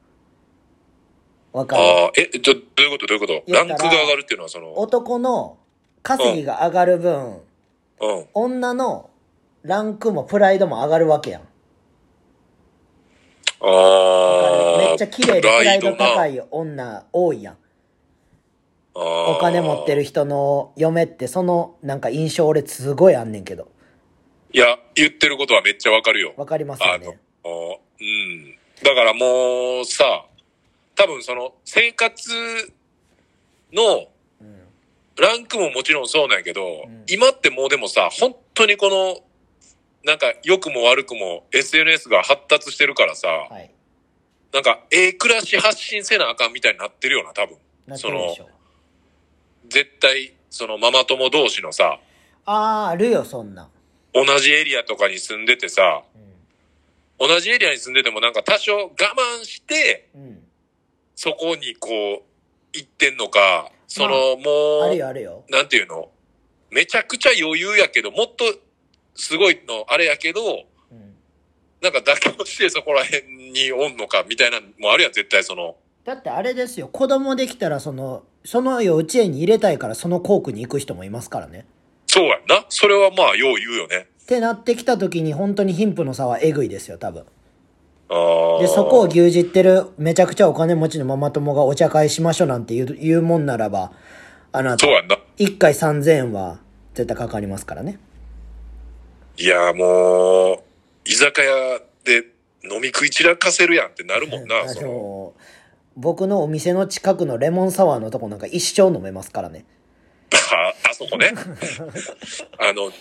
[1.53, 1.83] わかる？
[1.83, 3.05] ああ、え、ちょ、どういうこと？
[3.05, 3.53] どういうこと？
[3.53, 5.57] ランクが上がるっていうのはその、男の
[6.01, 7.41] 稼ぎが上がる分、
[8.01, 8.25] うん。
[8.33, 9.11] 女の
[9.63, 11.41] ランクもプライドも上がるわけやん。
[11.41, 11.45] あ
[13.65, 14.77] あ。
[14.77, 16.35] めっちゃ綺麗でプライド高い。
[16.35, 17.57] い女多いやん。
[18.93, 23.71] おお金持ってる人の嫁ってそのなんか印象俺すごいあんねんけど。
[24.51, 26.33] いや、言ってることはめっちゃわかるよ。
[26.35, 27.19] わかりますよね。
[27.45, 27.49] あ
[28.01, 28.55] うん。
[28.83, 30.25] だからもうさ、
[30.95, 32.31] 多分その生活
[33.71, 34.07] の
[34.41, 34.59] うん。
[35.17, 39.19] ランクももちろんそうなんやけど、ん今ってもうでもさ、本当にこの、
[40.03, 43.71] なんか良くも悪くも SNS が発達してるからさ、はい。
[44.53, 47.57] なんかええ暮らし発信せなあかんみたいになってるよな、多分。
[47.87, 48.49] なってるでしょ。
[49.67, 51.99] 絶対、そのママ友同士のさ、
[52.45, 53.69] あー、あるよ、そんなん。
[54.13, 60.19] 同じエリアとかに住んでてさ、う同じエリアに住んでてもなんか多少我慢して、ん。
[60.19, 60.43] うん。
[61.15, 62.21] そこにこう、
[62.73, 65.43] 行ってんのか、その、もう、あるよ、あるよ。
[65.49, 66.09] なんていうの？
[66.71, 68.45] めちゃくちゃ余裕やけど、もっと
[69.19, 70.41] すごいのあれやけど、
[70.91, 71.15] うん。
[71.81, 75.75] なんか妥協してそこら辺におんのかみたいなのもあるやん、絶対その。
[76.05, 81.65] だってあれですよ、子供できたらその、その幼稚園に入れたいからその校区に行く人もいますからね。
[82.07, 82.65] そうやんな。
[82.69, 84.07] それはまあ、よう言うよね。
[84.23, 87.25] ってなってきた時に本当に貧富の差はえぐいですよ、多分。
[88.09, 88.61] ああ。
[88.61, 93.91] で、そこを牛耳ってるめちゃくちゃお金持ちのママ友がお茶会しましょうなんて言う言うもんならば、
[94.51, 95.17] あなたそう、やんな。
[95.37, 96.59] 1回3000円は
[96.93, 97.99] 絶対かかりますからね。
[99.39, 100.59] いや、もう、
[101.05, 102.25] 居酒屋で
[102.69, 104.87] 飲み食い散らかせるやんってなるもんな、あ その。
[104.87, 105.33] の、
[105.95, 109.63] 僕のお店の近くのレモンサワーのとこなんか一生飲めますからね。
[110.51, 111.31] あ、 あそこね。
[112.59, 112.91] あの、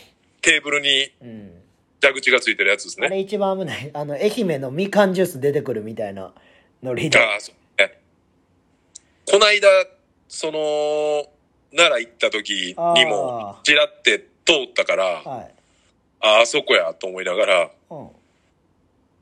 [0.41, 1.63] テーブルにうん。
[2.01, 3.09] 蛇口がついてるやつですね。
[3.09, 3.91] あれ一番危ない。
[3.93, 6.33] あの、愛媛のみかんジュース出てくるみたいな
[6.85, 7.19] ノリで。
[7.19, 7.99] ああ、そうね。
[9.27, 9.69] こないだ、
[10.29, 11.27] その、
[11.75, 15.58] 奈良行った時にもあ、ちらって通ったから、はい。
[16.21, 18.09] ああ、あそこやと思いながら、うん。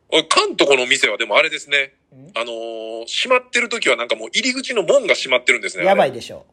[0.09, 2.31] おい、関東の店はでもあれですねん。
[2.39, 5.85] あのー閉まってる時はなんかもう入り口の門が閉まってるんですね。
[5.85, 5.87] い。
[5.87, 6.47] やばいでしょ。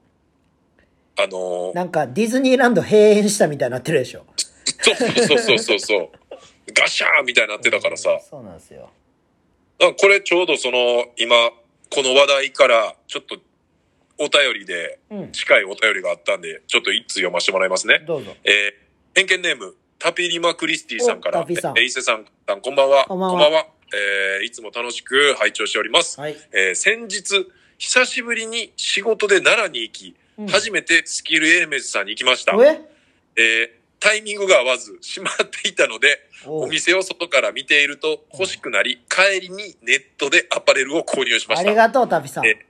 [1.18, 4.26] あのーなんかディズニーランド閉園したみたいになってるでしょ。
[4.82, 6.10] そうそうそうそうそう。
[6.74, 8.20] ガシャーンみたいになってたからさ。
[8.30, 8.90] そうなんですよ。
[9.82, 11.36] あこれちょうどその、今、
[11.90, 13.38] この話題から、ちょっと、
[14.18, 15.32] お便りで、うん。
[15.32, 18.00] 近いお便りがあったんで、ちょっと一通読ませてもらいますね。
[18.06, 18.36] どうぞ。
[18.44, 22.26] えー、偏見ネーム、タピリマクリスティさんから、えー伊勢さん、
[22.62, 23.06] こんばんは。
[23.08, 26.20] こんばんはえーいつも楽しく拝聴しております。
[26.20, 26.36] はい。
[26.52, 32.52] えー先日、久しぶりに仕事で奈良に行き、うん初めてスキルエーメズさんに行きました。
[32.62, 32.82] え？
[33.38, 33.70] えー
[34.02, 41.70] タイミングが合わず閉まっていたので、お店を外から見ていると欲しくなり、帰りにネットでアパレルを購入しました。
[41.70, 42.46] ありがとう、タピさん。
[42.46, 42.66] え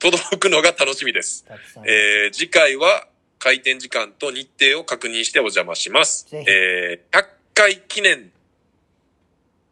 [0.00, 1.46] 届くのが楽しみです。
[1.84, 3.06] えー次回は
[3.38, 6.26] 開店時間と日程を確認してお邪魔します。
[6.32, 8.30] えー100回記念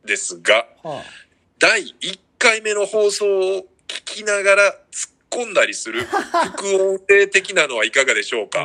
[0.05, 1.03] ですが、は
[1.59, 6.03] 第1回目の放送を聞きながら突っ込んだりする
[6.57, 8.61] 副音声的なのはいかがでしょうか？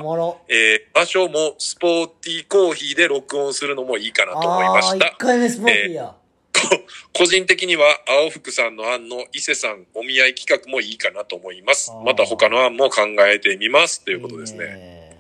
[0.48, 5.18] えー場所もスポーティーコーヒーで録音するのもいいかなと思いまああー、した1。
[5.18, 6.04] 回目スポーティーや。
[6.06, 6.18] こ
[7.13, 11.91] 個人的には青福さんの案の伊勢さんお見合い企画もいいかなと思います。
[12.06, 14.65] また他の案も考えてみますということですね。
[14.65, 15.17] ね。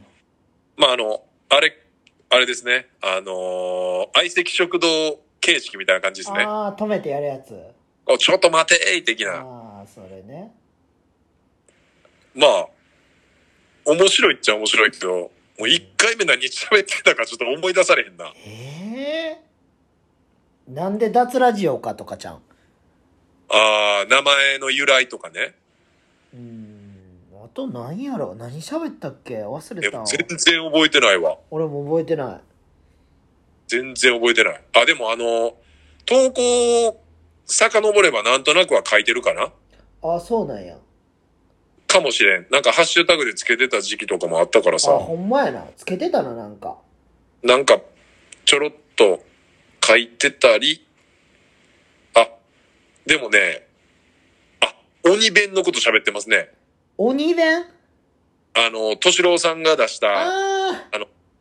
[0.77, 1.77] まああの、あれ、
[2.29, 2.87] あれですね。
[3.01, 6.43] あのー相席食堂形式みたいな感じですね。
[6.43, 7.53] ああ、止めてやるやつ。
[8.05, 9.35] おちょっと待てー的な。
[9.35, 10.51] ああ、それね。
[12.35, 12.67] まあ、
[13.85, 18.31] 面白いっちゃ面白いけど、もう一回目何喋ってたかちょっと思い出されへんな。
[18.45, 19.48] ええ
[20.69, 22.41] なんで脱ラジオかとかちゃん。
[23.49, 25.55] あー、名前の由来とかね。
[26.31, 26.85] うーん。
[27.43, 28.35] あと何やろ？
[28.35, 29.37] 何喋ったっけ？
[29.37, 30.03] 忘れた。
[30.05, 31.37] 全然覚えてないわ。
[31.49, 32.41] 俺も覚えてない。
[33.67, 34.61] 全然覚えてない。
[34.75, 35.55] あ、でもあの、
[36.05, 37.01] 投稿を
[37.47, 39.51] 遡ればなんとなくは書いてるかな？
[40.03, 40.77] ああ、そうなんや。
[41.87, 42.45] かもしれん。
[42.51, 45.65] なんかハッシュタグでつけてた時期とかもあったからあ、さ、ほんまやな。
[45.75, 46.77] つけてたな、なんか。
[47.41, 47.79] なんか
[48.45, 49.23] ちょろっと
[49.89, 50.85] 書いてたり、
[52.13, 52.29] あ、
[53.07, 53.65] でもね、
[54.59, 56.51] あ、鬼弁のこと喋ってますね。
[56.95, 57.65] 鬼弁？
[58.53, 60.89] あの、敏郎さんが出したあ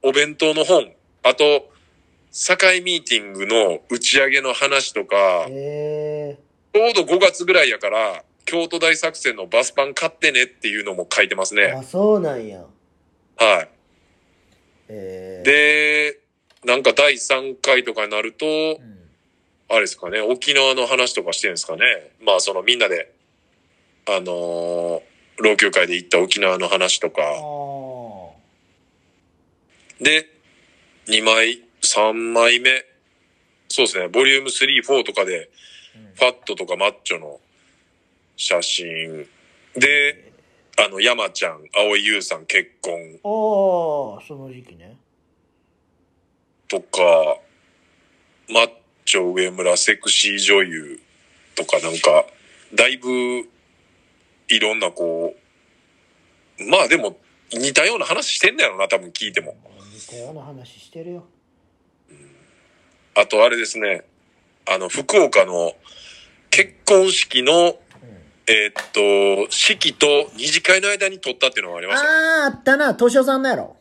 [0.03, 1.45] お弁当の本、あと、
[2.33, 6.37] 境ミーティングの打ち上げの話とかちょ
[6.91, 11.75] うど5月ぐらいやから、京都大作戦のバスパン買ってねっていうのも書いてますね。
[11.77, 12.65] あ、そうなんや。
[13.37, 13.69] はい。
[14.89, 15.51] ええ
[16.15, 16.28] で、
[16.65, 18.49] なんか第3回とかになると、う
[18.81, 18.99] ん。
[19.71, 21.83] あれですかね、沖縄の話とかしてるんですかね。
[22.21, 23.13] まあそのみんなで、
[24.07, 25.09] あのー
[25.41, 27.23] 老朽会で行った沖縄の話とあか。
[27.23, 27.25] あ。
[30.03, 30.29] で、
[31.07, 32.85] 2枚、3枚目。
[33.69, 35.49] そうですね、ボリューム3、4とかで、
[36.15, 37.39] ファットとかマッチョの
[38.37, 39.29] 写真。
[39.77, 40.33] で、
[40.77, 44.97] あの、山ちゃん、青井優さん結婚ああ、その時期ね。
[46.69, 47.39] とか、
[48.51, 48.71] マッ
[49.05, 51.01] チョ上村セクシー女優
[51.55, 52.27] とかなんか、
[52.75, 53.09] だいぶ、
[54.49, 55.35] いろんなこ
[56.59, 57.19] う、まあでも、
[57.53, 59.57] 似たような話してんだよな、多分聞いても。
[59.93, 61.27] 似たような話してるよ。
[63.15, 64.05] あとあれですね、
[64.67, 65.75] あの、福岡の
[66.51, 67.79] 結婚式の、うん。
[68.47, 72.09] えーっと、式と二次会の間に撮ったっていうのがありましたね。
[72.11, 72.93] ああ、あったな。
[72.93, 73.78] 敏夫さんのやろ。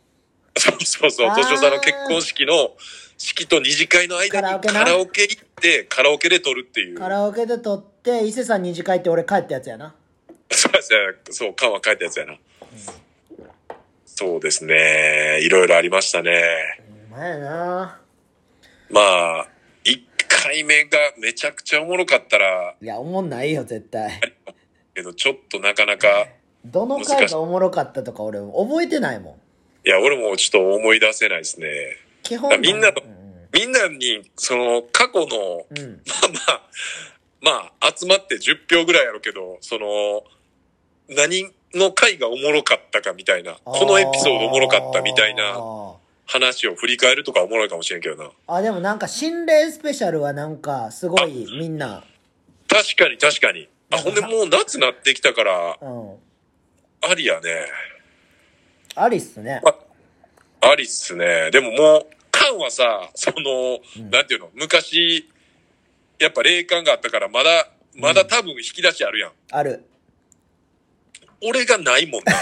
[0.59, 2.75] そうそうそう、敏夫さんの結婚式の
[3.17, 6.97] 式と二次会の間にカラオケ行って、カラオケで撮るっていう。
[6.97, 9.95] カラオケで撮って、伊勢さん二次会って俺帰ったやつやな。
[10.51, 10.97] そうですね。
[11.31, 12.37] そう、カンは書いたやつやな。
[14.05, 15.39] そうですね。
[15.41, 16.41] いろいろありましたね。
[17.11, 18.01] うまやな。
[18.89, 19.47] まあ、
[19.83, 24.19] 1回目がめちゃくちゃおもろかったら、いや、おもんないよ、絶対。
[24.95, 26.07] けどちょっとなかなか、
[26.65, 29.35] どの回がおもろかったとか俺覚えてないもん。
[29.87, 31.67] いや、俺もちょっと思い出せないですね。
[32.21, 32.59] 基本。
[32.59, 32.91] みんな
[33.53, 36.01] みんなに、その、過去の、うん。
[36.05, 36.61] まあ
[37.41, 40.25] まあ、まあ、集まって10票ぐらいやろうけど、その、
[41.07, 45.95] 何の回がおもろかったかみたいな、このエピソードおもろかったみたいなあ
[46.25, 48.25] 話を振り返るとかおもろいかもしれんけどな。
[48.25, 52.03] ーあ、でもなんか心霊スペシャルはなんかすごいみんな、
[52.67, 53.69] 確かに確かに。
[53.91, 56.15] あ、ほんでもう夏なってきたから、うん。
[57.09, 57.67] ありやね。
[58.99, 59.61] ありっすね。
[60.59, 61.51] ありっすね。
[61.51, 65.29] でももう、カンはさ、その、うんなんていうの、昔、
[66.19, 69.31] やっぱ霊感があったから、まだ、まだ多分引き出しあるやん。
[69.51, 69.85] ある。
[71.43, 72.33] 俺がないもんな。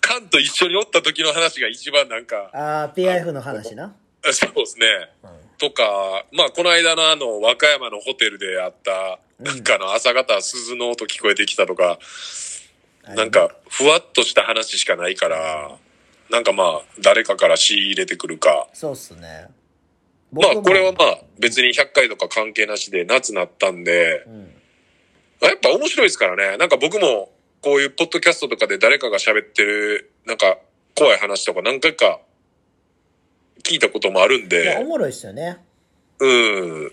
[0.00, 3.94] カンと一緒におった時の話が一番なんか、ああ、PIF の話な。
[4.30, 4.86] そうですね。
[5.24, 12.00] うんとか、まあ、この間のあの、和歌山のホテルであった、うんなんかあの、朝方鈴の音聞こえてきたとか、
[13.08, 15.76] なんか、ふわっとした話しかないから、
[16.30, 18.68] なんかまあ、誰かから仕入れてくるか。
[18.72, 19.48] そうっすね。
[20.32, 24.54] まあ、もこれはまあ、別に100回とか関係なしで夏なったんで、うん。
[25.40, 26.56] やっぱ面白いですからね。
[26.56, 30.58] なんか僕も、こういうポッドキャストとかで誰かが喋ってる、なんか、
[30.94, 32.20] 怖い話とか何回か
[33.62, 35.58] 聞いたこともあるんでお、もろいっすよね。
[36.18, 36.92] うん。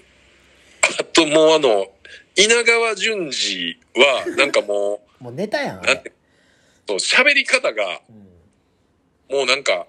[1.00, 1.88] あともうあの、
[2.36, 5.82] 稲川淳二は、なんかももうネタやん。
[5.82, 6.14] なんて、
[6.88, 9.38] そう、喋り方が、うん。
[9.38, 9.88] もうなんか、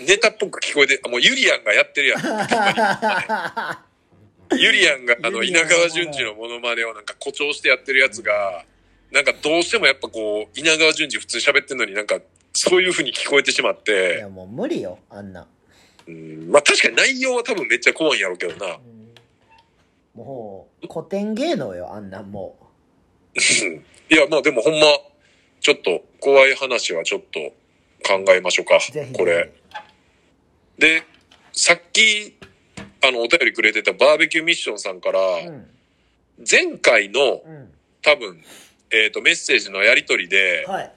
[0.00, 2.20] ネタっぽく聞こえて、あもうユリアンがやってるやん。
[4.56, 8.64] ユリアンがあのユリアン稲川淳二のモノマネをなんか誇張してやってるやつが、
[9.12, 12.20] なんかどうしてもやっぱこう、稲川淳二普通に喋ってんのになんか、
[12.52, 15.46] そういう風に聞こえてしまっいてや、、もう無理よ、あんな。
[16.06, 18.78] うん、まあ確かに内容は多分めっちゃ怖いんやろうけどな。
[20.14, 22.58] もう、古典芸能よ、あんなんも
[24.10, 24.86] いや、まあでもほんま、
[25.60, 27.38] ちょっと怖い話はちょっと
[28.02, 28.80] 考えましょうか。
[29.12, 29.52] これ。。
[30.78, 31.04] で、
[31.52, 32.36] さっき、
[33.02, 35.66] あの、お便りくれてたバーベキューミッションさんから、うん。
[36.50, 37.70] 前回のうん。
[38.02, 38.42] 多分、
[38.90, 40.92] えっ、と、メッセージのやりとりで、はい。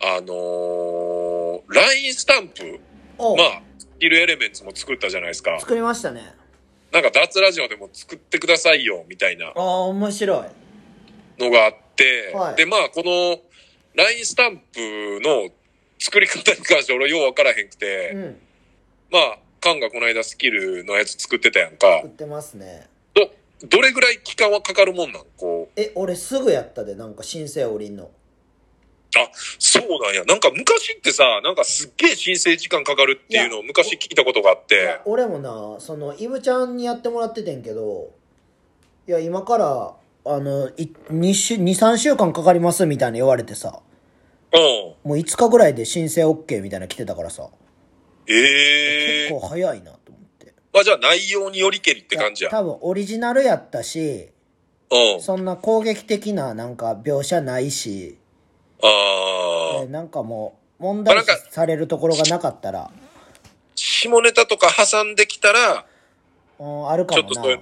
[0.00, 2.80] あのー、LINE スタンプ、
[3.16, 5.58] おまあ、スキルエレメンツも作ったじゃないですか。
[5.60, 6.34] 作りましたね。
[6.92, 10.67] なんか、脱ラジオでも作ってくださいよ、みたいなああ、面白い。
[11.38, 13.40] のがあって、はいで、まあ、この
[13.94, 15.50] LINE スタンプの
[15.98, 18.40] 作り方に関して俺ようわからへんくて、うん。
[19.10, 22.06] まあ、カンがこの間スキルのやつ作ってたやんか作。
[22.06, 22.86] ってますね。
[23.14, 23.30] ど、
[23.66, 25.22] どれぐらい期間はかかるもんなん？
[25.36, 25.80] こう。
[25.80, 28.10] え、俺すぐやったで、なんか申請降りんの。
[29.16, 30.24] あ、そうなんや。
[30.24, 38.10] なんか昔ってさ、なんかすっげえ申請時間かかるっていうのを昔聞いたことがあっいてや、俺もな、その、イブちゃんにやってもらっててんけど、
[39.08, 39.96] いや、今から、
[40.34, 43.80] あの、い2週、2、3週間かかりますみたいな言われてさ、
[44.52, 44.60] うん。
[44.60, 47.48] もう5日ぐらいで申請 OK みたいなの来てたからさ、
[48.26, 50.54] ええ結構早いなと思って。
[50.72, 52.50] まあじゃあ内容によりけりって感じや。
[52.50, 54.28] 多分オリジナルやったし、
[54.90, 55.20] うん。
[55.20, 58.18] そんな攻撃的ななんか描写ないし、
[58.82, 59.82] ああ。
[59.82, 62.90] えなんかもう問題視まあなんかされるところがなかったら、
[63.74, 65.86] 下ネタとか挟んできたら、
[66.58, 67.60] うん、あるかもなちょっとそういう。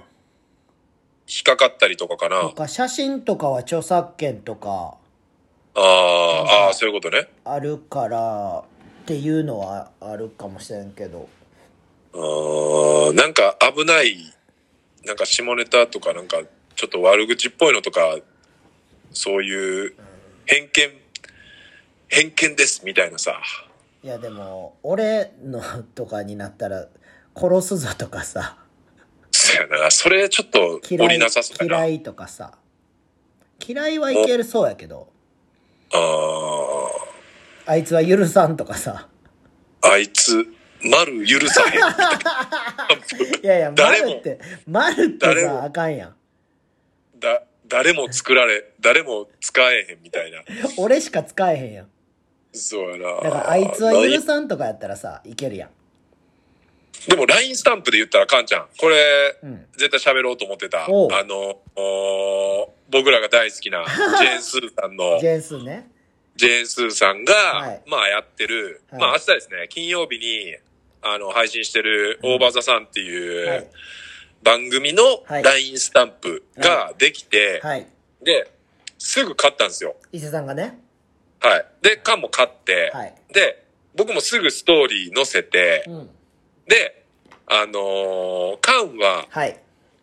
[1.29, 2.41] 引っかかったりとかかな。
[2.41, 4.95] とか写真とかは著作権とか
[5.75, 7.27] ああ、ああ、そういうことね。
[7.43, 8.63] あるから
[9.03, 11.29] っていうのはあるかもしれんけど。
[12.13, 14.33] ああ、なんか危ない、
[15.05, 16.37] なんか下ネタとかなんか
[16.75, 18.17] ちょっと悪口っぽいのとか、
[19.11, 19.95] そういう
[20.45, 20.91] 偏見、
[22.07, 23.41] 偏見ですみたいなさ。
[24.03, 25.61] いやでも、俺の
[25.93, 26.87] とかになったら、
[27.35, 28.57] 殺すぞとかさ、
[29.47, 29.91] そやな。
[29.91, 32.57] それちょっと降りなさそう嫌いとかさ、
[33.65, 35.09] 嫌いはいけるそうやけど、
[35.93, 36.89] あ
[37.65, 40.47] あいつは許さんとかさ、ー、あいつ、
[40.83, 41.79] 丸許さへん
[43.43, 46.15] いやいや、誰も丸って、丸ってさ、あかんやん。
[47.19, 50.43] だ、誰も作られ、誰も使えへんみたいな。
[50.77, 51.87] 俺しか使えへんやん。
[52.53, 53.21] そうやな。
[53.21, 55.69] だからあいつは許さんとかやったらさ、いけるやん。
[57.07, 59.65] でも LINE スタンプで言ったらカンちゃん、これ、うん。
[59.77, 60.85] 絶対喋ろうと思ってた。
[60.85, 61.59] あの、
[62.89, 63.85] 僕らが大好きな
[64.19, 65.89] ジェーン・スーさんのジ、ェーンスーね。
[66.35, 70.55] ジェーン・スーさんが、はいまあやってる、はいまあ明日ですね、金曜日に、
[71.01, 73.67] あの、配信してる、オーバーザさんっていう、はい。
[74.43, 77.87] 番組のはい LINE スタンプができて、はい。
[78.21, 78.49] で、
[78.97, 79.95] すぐ買ったんですよ。
[80.11, 80.79] 伊勢さんがね。
[81.39, 81.65] はい。
[81.81, 83.13] で、カンも買って、はい。
[83.31, 83.63] で、
[83.95, 86.09] 僕もすぐストーリー載せて、うん。
[86.67, 87.05] で、
[87.47, 89.59] あのーカンは、はい。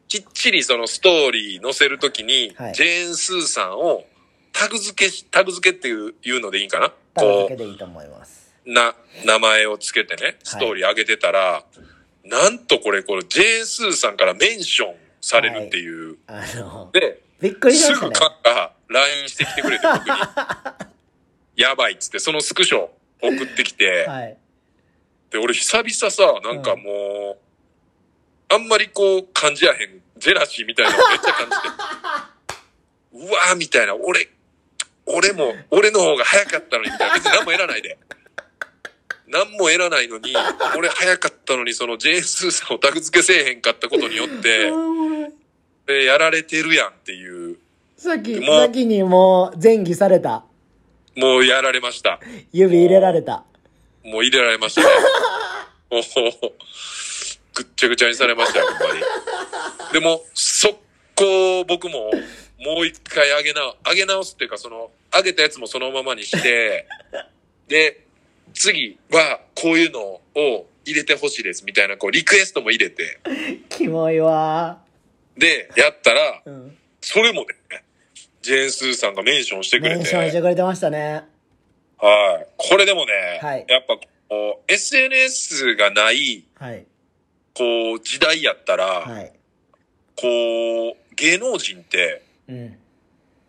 [0.09, 4.05] きっちりそのストーリー載せるときに、はいジェーン・スーさんを
[4.53, 6.93] タグ付けし、タグ付けっていういうのでいいんかな？
[7.15, 8.55] タグこ付けでいいと思います。
[8.65, 11.65] う、な、名前をつけてね、ストーリー上げてたら、
[12.25, 16.17] なんとこれ、これ、ジェーン・スーさんからメンションされるっていう。
[16.27, 18.19] あの、で、びっくりしますしたぐね。
[18.19, 20.11] カンが LINE してきてくれて、僕に。
[21.63, 22.89] やばいっつって、そのスクショ
[23.21, 24.37] 送ってきて、はい。
[25.35, 33.27] で、俺久々さ、なんかもう、あんまりこう感じやへん、ジェラシーみたいなのめっちゃ感じて。
[33.27, 34.29] うわーみたいな、俺、
[35.07, 37.15] 俺も、俺の方が早かったのに、みたいな。
[37.17, 37.99] 別に何も得らないで。
[39.27, 40.33] 何も得らないのに、
[40.79, 44.71] 俺早かったのに、そのジェーン・スーさんをタグ付けせえへんかったことによって、
[45.93, 47.59] えやられてるやんっていう、
[47.97, 50.45] さっき、もう先にもう前儀された。
[51.17, 52.21] もうやられました。
[52.53, 53.45] 指入れられた。
[54.05, 54.87] もう入れられましたね。
[55.91, 56.03] もう、
[57.55, 59.01] ぐっちゃぐちゃにされましたよ、ほんまに。
[59.93, 60.77] でも、速
[61.15, 62.11] 攻僕も、
[62.59, 66.87] もう一回上げ直、上げ直すっていうか、その、上げたやつもそのままにして、
[67.69, 68.05] で、
[68.53, 70.01] 次はこういうの
[70.35, 73.21] を入れてほしいですみたいな、こう、リクエストも入れて、
[73.69, 74.79] キモいわ
[75.37, 76.51] で、やったら、ー。
[76.51, 76.79] うん。
[77.01, 77.83] それもね、
[78.43, 81.25] ジェーンスーさんがメンションしてくれメンションしてて、くれてましたね。
[81.99, 82.47] はい。
[82.57, 83.97] これでもね、はいやっぱ
[84.29, 86.87] こう、SNS がない、はい。
[87.55, 89.33] こう、時代やったら、はい。
[90.17, 92.79] こう、芸能人って、うん。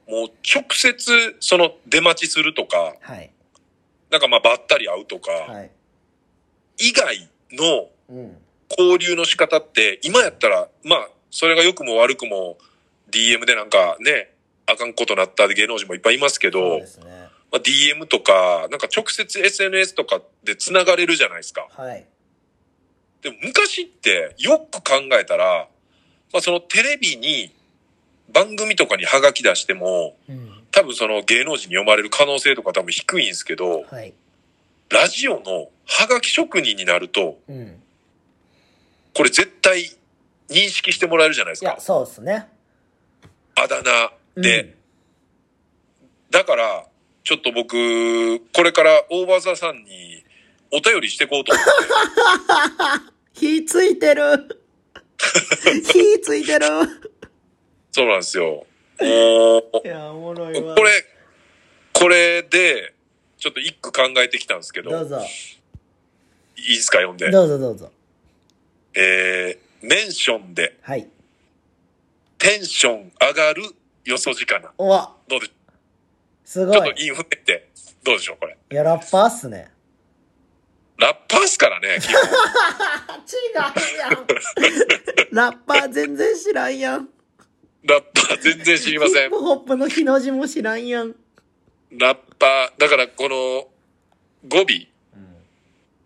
[0.08, 3.32] もう直接、その、出待ちするとか、はい。
[4.12, 5.72] なんかまあ、ばったり会うとか、はい。
[6.78, 8.38] 以外のうん。
[8.70, 12.58] 交流の仕方って、今やったら、まあ、それが良くも悪くも
[13.12, 14.32] DM でなんかね、
[14.66, 17.06] あかんことなった芸能人もいっぱいいますけそうどで、すね。
[17.56, 21.70] まあ、DM とか、なんか直接 SNS とかで繋がれるじゃないですか。
[21.72, 22.06] はい。
[23.22, 25.70] でも昔ってよく考えたら、
[26.34, 27.56] まあそのテレビに
[28.34, 30.51] 番組とかにハガキ出しても、うん。
[30.70, 34.14] 多分その芸能人に読まれる可能性とか多分低いんですけど、はい。
[34.89, 37.82] ラジオのハガキ職人になると、うん。
[39.14, 39.97] これ絶対
[40.49, 41.80] 認識してもらえるじゃないですいや、か。
[41.80, 42.49] そうですね。
[43.56, 43.82] あだ
[44.36, 44.76] 名で。
[46.30, 46.86] だから、
[47.26, 50.23] ちょっと僕、これからオーバーザさんに
[50.71, 51.71] お便りしていこうと思って。
[53.34, 54.21] 火ついてる
[55.91, 56.67] 火ついてる
[57.91, 58.67] そうなんですよ。
[59.01, 60.76] もういや、おもろいわ。
[60.76, 60.91] これ、
[61.93, 62.93] これで、
[63.39, 65.19] ちょっと一句考えてきたんですけど、どうぞ。
[66.57, 67.32] いいですか読んで。
[67.32, 67.91] どうぞどうぞ。
[68.93, 71.09] えー、メンションではい。
[72.38, 73.63] テンション上がる
[74.03, 74.71] よそじかな。
[74.78, 75.47] うわ、どうで
[76.46, 76.78] すごい。
[76.78, 77.70] うちょっとインフレって、
[78.04, 78.58] どうでしょうこれ。
[78.72, 79.72] いや、ラッパーっすね。
[80.98, 82.02] ラッパーっすからね、 違う
[83.98, 84.28] やん。
[85.36, 87.10] ラッパー全然知らんやん。
[87.84, 89.39] ラッパー全然知りませんヒップ。
[89.39, 91.16] ホップの日の字も知らんやん。
[91.91, 93.68] ラッパー、だからこの
[94.48, 94.66] 語尾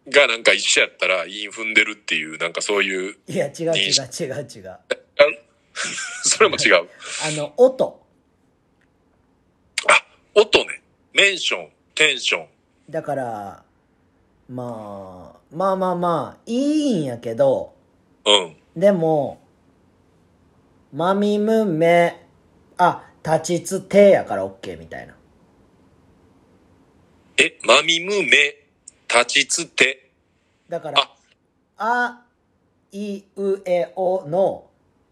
[0.09, 4.69] がなんか一緒やったらイン踏んでるっていう、なんかそういう、いや、違う違う違う違う。
[4.71, 4.81] あ
[6.23, 6.89] それも違う。
[7.23, 8.08] あの、音。
[10.39, 10.81] あ、音ね。
[11.13, 12.47] メンション、テンション。
[12.89, 13.63] だから、
[14.49, 17.73] まあ、まあまあまあ、いいんやけど、
[18.25, 18.55] うん。
[18.79, 19.41] でも、
[20.93, 22.25] まみむめ、
[22.77, 25.15] あ、立ちつてやから OK みたいな。
[27.37, 28.55] え、まみむめ、
[29.07, 30.11] 立ちつて。
[30.69, 31.15] だからあ、
[31.77, 32.25] あ、
[32.91, 34.69] い、う、え、おの、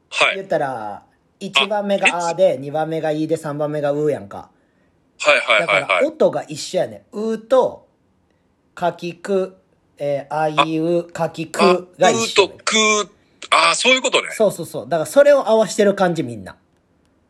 [0.10, 0.48] 言っはい。
[0.48, 1.04] たら、
[1.40, 4.50] 1番目があで、2番目がいで、3番目がうやんか。
[5.20, 6.06] はいはいだから、はいはい。
[6.06, 7.06] 音が一緒やね。
[7.12, 7.88] うと、
[8.76, 9.58] かきく、
[9.98, 13.10] えーあいう、かきあ、うくが一緒ーと、くー、
[13.50, 14.30] あーそういうことね。
[14.32, 14.90] そうそうそう。
[14.90, 16.56] だから、それを合わしてる感じ、みんな。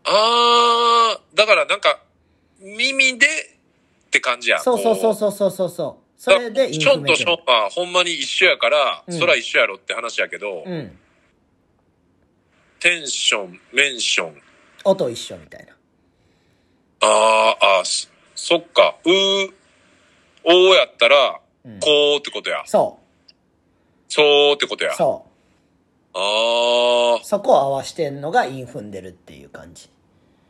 [0.03, 1.99] あー、だからなんか、
[2.59, 4.59] 耳でって感じや。
[4.59, 5.15] そうそうそうう。
[5.15, 6.21] そうそうそうそう。
[6.21, 7.15] それでインションと。
[7.15, 10.97] ションはほんまに一緒やから、うんそら一緒やろって話やけど、うん。
[12.79, 14.41] テンション、メンション。
[14.83, 15.76] 音一緒みたいな。
[17.01, 18.95] あー、あー、そそっか。
[19.03, 19.51] うー、
[20.43, 22.63] おーやったら、うんこーってことや。
[22.65, 22.99] そ
[24.07, 24.95] そうってことやう。。
[24.95, 25.25] そ
[26.13, 29.89] あーう。、そこを合わしてんのがイン踏んでるっていう感じ。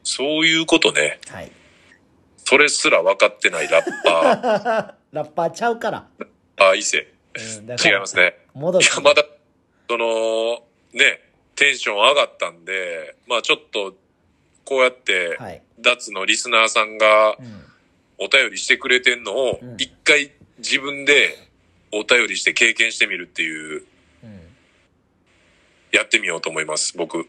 [0.03, 1.19] そういうことね。
[1.29, 1.51] はい。
[2.37, 6.07] それすら分かってないラッパ ラッパーちゃうから。
[6.19, 6.27] ー。
[6.57, 7.07] あー、伊勢。
[7.35, 8.37] うん、違いますね。
[8.53, 9.23] 戻いや、まだ、
[9.89, 10.59] その、
[10.93, 11.21] ね、
[11.55, 13.93] テンション上がったんで、まあちょっと、
[14.67, 15.61] こうやって、はい。
[15.79, 17.63] 脱のリスナーさんがうん。
[18.19, 21.37] お便りしてくれてんのをうん、一回自分で
[21.91, 23.85] お便りして経験してみるっていう、
[24.23, 24.39] うん。
[25.91, 27.27] やってみようと思います、僕。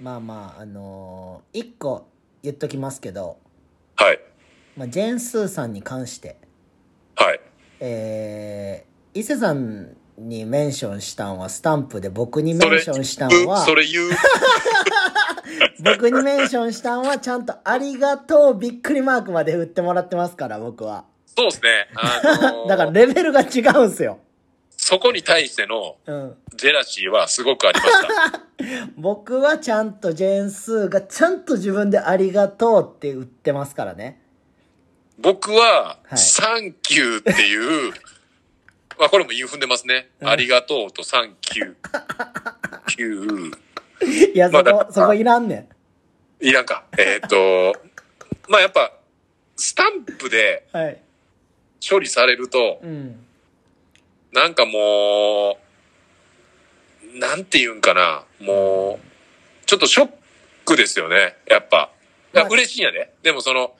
[0.00, 2.08] まあまあ、あのー一個
[2.42, 3.38] 言っときますけど、
[3.96, 4.20] はい。
[4.76, 6.36] まあ、ジェーンスーさんに関して、
[7.14, 7.40] はい。
[7.80, 14.10] えー、伊勢さんにメンションしたんはスタンプで僕にメンションしたんうはそ、れ言う？
[15.84, 21.04] 僕にメンションしたんはちゃんとありがとうびっくりマークまで振ってもらってますから、僕は。
[21.36, 21.88] そうですね。
[21.96, 22.22] あ
[22.52, 24.18] のーだからレベルが違うんすよ。
[24.76, 26.36] そこに対してのうん。
[26.56, 28.88] ジェラシーはすごくありました。
[28.96, 34.20] 僕はちゃんとジェーンスーがちゃんと自分でありがとうって言ってますからね。
[35.18, 37.92] 僕は、はいサンキューっていう、
[38.98, 40.10] まあこれも韻踏んでますね。
[40.20, 41.74] うんありがとうとサンキュー。
[42.88, 44.32] キュー。
[44.34, 45.68] いや、そこ、そこいらんね
[46.40, 46.84] いらんか。
[46.98, 47.74] えーっと、
[48.48, 48.92] まあやっぱ、
[49.56, 50.76] スタンプでん。
[50.76, 50.98] はい。
[51.86, 53.24] 処理されると、うん。
[54.32, 55.58] なんかも
[57.14, 58.24] う、なんて言うんかな。
[58.40, 60.10] もう、ちょっとショッ
[60.64, 61.36] クですよね。
[61.46, 61.90] やっぱ。
[62.34, 63.12] いやまあ嬉しいんやね。
[63.22, 63.76] でもその、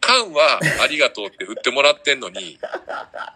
[0.00, 2.58] 缶はありがとうって振ってもらってんのに、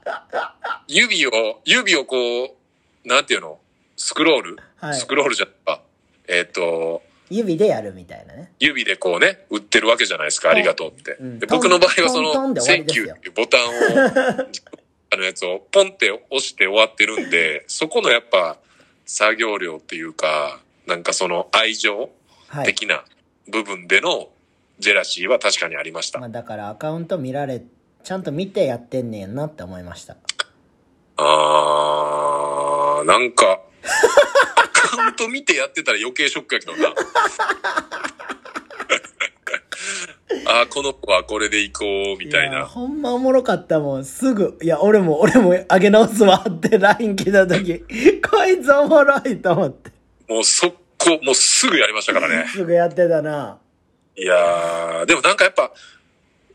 [0.87, 2.57] 指を、指をこ
[3.05, 3.59] う、なんていうの？
[3.97, 5.81] スクロール、はいスクロールじゃ。
[6.29, 8.53] えっ、と、指でやるみたいなね。
[8.59, 11.17] 指でこうね、打ってるわけじゃないですか、ありがとうって。
[11.21, 14.47] うんで僕の場合はその、センキューっていうボタンを、
[15.11, 18.57] あのやつをポンって押して終わってるんで、そこのやっぱ
[19.07, 22.11] 作業量っていうか、なんかその愛情
[22.49, 22.65] はい。
[22.65, 23.05] 的な
[23.49, 24.31] 部分での
[24.79, 26.19] ジェラシーは確かにありました。
[26.19, 27.63] まあだからアカウント見られ、
[28.05, 30.17] ちゃんと見てやってんねんなって思いました。
[31.17, 33.61] あなんか、
[34.57, 34.58] ア
[34.89, 36.95] カウント見てやってたら余計ショックやけどな。
[40.47, 41.85] あーこの子はこれで行こ
[42.15, 42.67] う、みたいやな。
[42.67, 44.05] ほんまおもろかったもん。
[44.05, 44.59] すぐ。
[44.63, 47.85] いや、俺も、 俺も上げ直すわって LINE 来た時、
[48.23, 49.91] こいつおもろいと思って。
[50.27, 52.49] もう速攻、もうすぐやりましたからね。
[52.49, 53.59] すぐやってたな。
[54.17, 55.71] いやー、でもなんかやっぱ、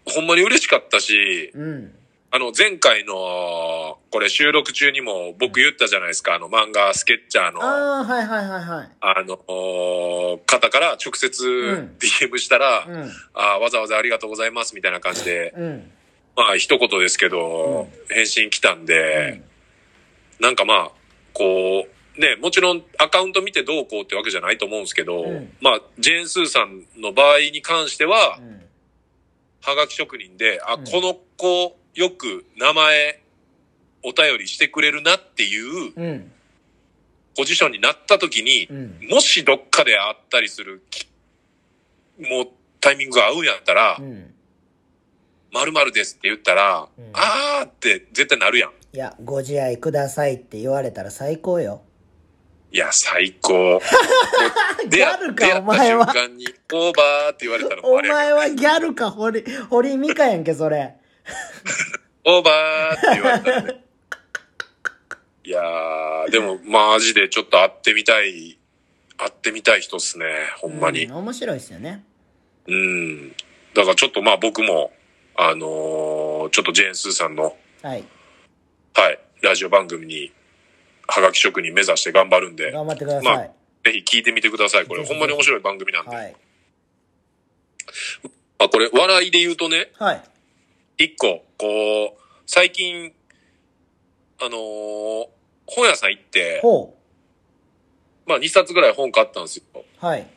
[0.06, 1.96] ほんまに嬉しかったし、うん。
[2.36, 8.90] あの、前回の、これ収録中にも僕言ったじゃないですか、あの漫画スケッチャーの、ああ、はいはいはいはい。
[9.02, 9.38] あの、
[10.48, 13.12] 方から直接ん DM したら、うん。
[13.36, 15.92] あーわざわざありがとうございますみたいな感じで、うん。
[16.36, 19.44] まあ一言ですけど、返信来たんで、
[20.40, 20.92] なんかまあ、
[21.34, 21.86] こ
[22.18, 28.60] う、ね、もちろんアカウント見てどうこうってわけじゃないと思うんですけど、うんまあ、ジェーン・スーさんの場合に関しては、うん。
[29.62, 33.22] はがき職人で、あ、うんこの子、よく名前、
[34.04, 36.32] お便りしてくれるなっていううん。
[37.36, 39.08] ポジションになった時にう、ん。
[39.10, 41.08] もしどっかで会ったりするき、
[42.20, 42.48] もう
[42.80, 44.34] タイミングが合うんやったらう、ん。
[45.52, 48.72] 〇〇ですって言ったら、うんあーって絶対なるやん。
[48.96, 51.84] いや、ご自愛くださいって言われたら最高よ。
[52.72, 53.80] いや、最高。
[54.90, 60.96] ギャルかお前はった瞬間に、オーバーって言われたらもうおあれやけ前はギャルか、堀、堀美香やんけ、それ。
[62.24, 63.84] ど オーバーって言われたらね。
[65.46, 68.58] いやー、でもマジでちょっと会ってみたい、
[69.18, 70.26] 会ってみたい人っすね、
[70.58, 71.06] ほんまに。
[71.06, 72.04] うん面白いっすよね。
[72.68, 73.32] うん。
[73.74, 74.94] だからちょっとまあ僕も、
[75.36, 78.04] あのーちょっとジェーン・スーさんの、はい。
[78.94, 80.32] はい、ラジオ番組に、
[81.08, 83.52] はがき職人目指して頑張るんで、頑張ってくだまあさい。
[83.86, 84.86] ぜひ聞いてみてください。
[84.86, 86.16] これほんまに面白い番組なんで。
[86.16, 86.36] はい。
[88.60, 90.22] あ、これ、笑いで言うとね、はい。
[91.04, 93.14] 一個、こう、最近、
[94.40, 95.28] あのー
[95.66, 96.94] 本屋さん行って、ほ
[98.26, 99.64] まあ2冊ぐらい本買ったんですよ。
[99.76, 100.06] う。
[100.06, 100.28] はい。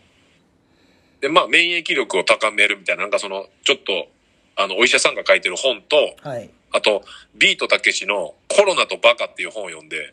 [1.21, 4.09] で、まあ免疫力を高めるみたいな、なんかその、ちょっと、
[4.55, 6.49] あの、お医者さんが書いてる本と、はい。
[6.73, 7.03] あと、
[7.35, 10.13] ビートたけしのコロナとバカっていう本を読んで。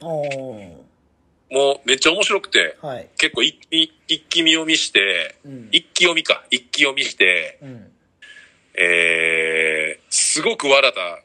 [1.52, 3.10] もうめっちゃ面白くて、はい。
[3.18, 5.70] 結構一気、一気見読みして、うん。
[5.72, 7.92] 一気読みか、一気読みして、うん。
[8.76, 11.20] えー、すごく笑った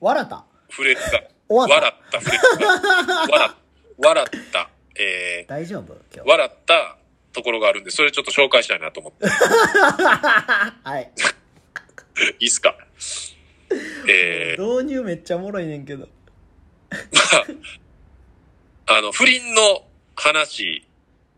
[0.00, 0.42] 笑った？
[0.70, 2.16] フレーズが、終わった？
[2.16, 3.50] 笑った笑
[3.98, 5.92] 笑った、え大丈夫？
[6.14, 6.30] 今ー、日。
[6.30, 6.96] 笑った
[7.34, 9.26] ところがあるんで、それちょっと紹介したいなと思って。
[10.82, 11.12] はい。
[12.40, 12.74] いいっすか？
[14.08, 16.08] えー、導入めっちゃおもろいねんけど。
[18.86, 19.84] あの、不倫の
[20.16, 20.86] 話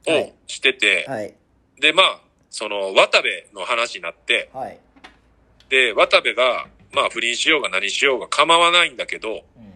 [0.07, 1.35] をはいしてて、はい。
[1.81, 2.21] で、まあ、
[2.51, 4.79] その、渡部の話になって、はい。
[5.69, 9.75] で、渡部が、まあ、不倫しようが何しようが構わないんだけど、うん。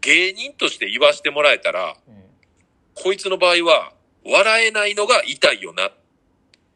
[0.00, 1.96] 芸人として言わしてもらえたら、
[2.94, 3.92] こいつの場合は、
[4.24, 5.90] 笑えないのが痛いよな。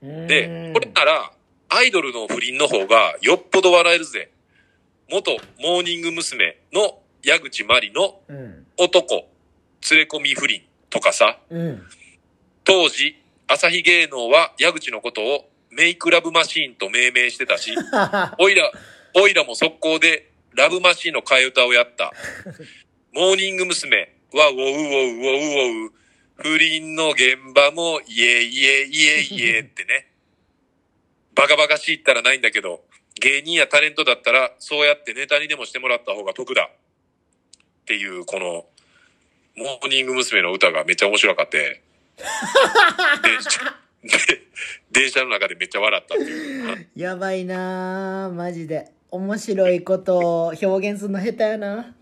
[0.02, 0.26] うん。
[0.26, 1.32] で、これなら、
[1.68, 4.30] アイドルの不倫の方がよっぽど笑えるぜ。
[5.10, 6.58] 元モーニング娘。
[6.72, 8.66] の矢口まりのうん。
[8.78, 9.28] 男、
[9.90, 11.82] 連れ込み不倫とかさ、うん。
[12.64, 13.16] 当時、
[13.46, 17.72] 朝日芸能は矢口のことをメイクラブマシーンと命名してたし、
[18.38, 18.70] おいら、
[19.14, 22.12] おいらも速攻でラブマシーンの替え歌をやった。
[23.12, 24.12] モーニング娘。
[24.34, 25.38] はウォウウォウウォ
[25.80, 25.92] ウウォウ、
[26.36, 30.08] 不倫の現場もイエイエイエイエってね。
[31.34, 32.84] バカバカしいったらないんだけど、
[33.20, 36.70] 芸人やタレントだったらそうやってネタにでもしてもらった方が得だ。
[37.82, 38.66] っていう、この、
[39.54, 40.40] モーニング娘。
[40.40, 41.82] の歌がめっちゃ面白かって、
[43.22, 44.42] 電 車で
[44.90, 46.88] 電車の中でめっちゃ笑ったっていう。
[46.96, 48.90] やばいなぁ、マジで。
[49.12, 51.94] 面白いことを表現するの下手やな。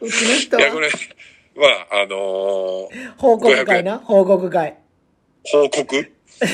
[0.00, 0.82] うちの人いや、こは。
[0.82, 0.88] れ、
[1.54, 4.78] まあ、あのー報告会な報告会。
[5.44, 6.12] 報告？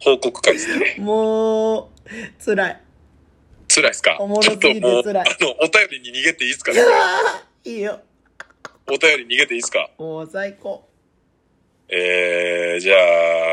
[0.00, 0.96] 報告会ですね。
[0.98, 1.88] もう、
[2.44, 2.80] 辛い。
[3.68, 4.16] 辛いですか？
[4.20, 4.84] おもろすぎて辛いあ
[5.40, 6.72] の、お便りに逃げていいですか
[7.64, 8.00] いいよ。
[8.88, 9.90] お便り逃げていいですか？
[9.98, 10.88] もう最高。
[11.88, 12.96] えー、じゃ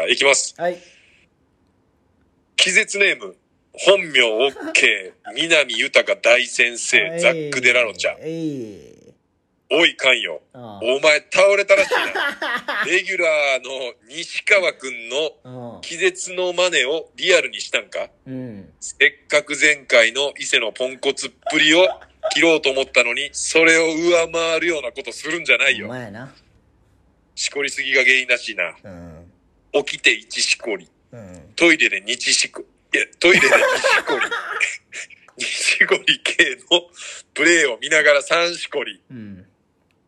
[0.03, 0.53] あ、いきます。
[0.57, 0.77] はい。
[2.61, 3.37] 気絶ネーム、
[3.71, 8.15] 本名 OK、南豊大先生、ザック・デラロちゃん。
[9.71, 10.41] おい、かんよ。
[10.51, 12.83] あお前倒れたらしいな。
[12.85, 15.79] レギュラーの西川くんのあ。
[15.81, 18.09] 気絶の真似をリアルにしたんか？
[18.27, 18.73] うん。
[18.81, 21.87] せっかく前回の伊勢のポンコツっぷりを
[22.33, 25.87] 切ろうと思ったのに、それを上回るようなことするんじゃないおよ。
[25.87, 26.35] 前やな。
[27.35, 28.75] しこりすぎが原因らしいな。
[28.83, 29.31] うん。
[29.85, 30.89] 起きて一しこり。
[31.11, 31.53] うん。
[31.55, 34.25] トイレで日しこ、いや、トイレで西しこり。
[35.37, 36.89] 西、しこり系の
[37.33, 38.99] プレーを見ながら3しこり。
[39.11, 39.45] うん。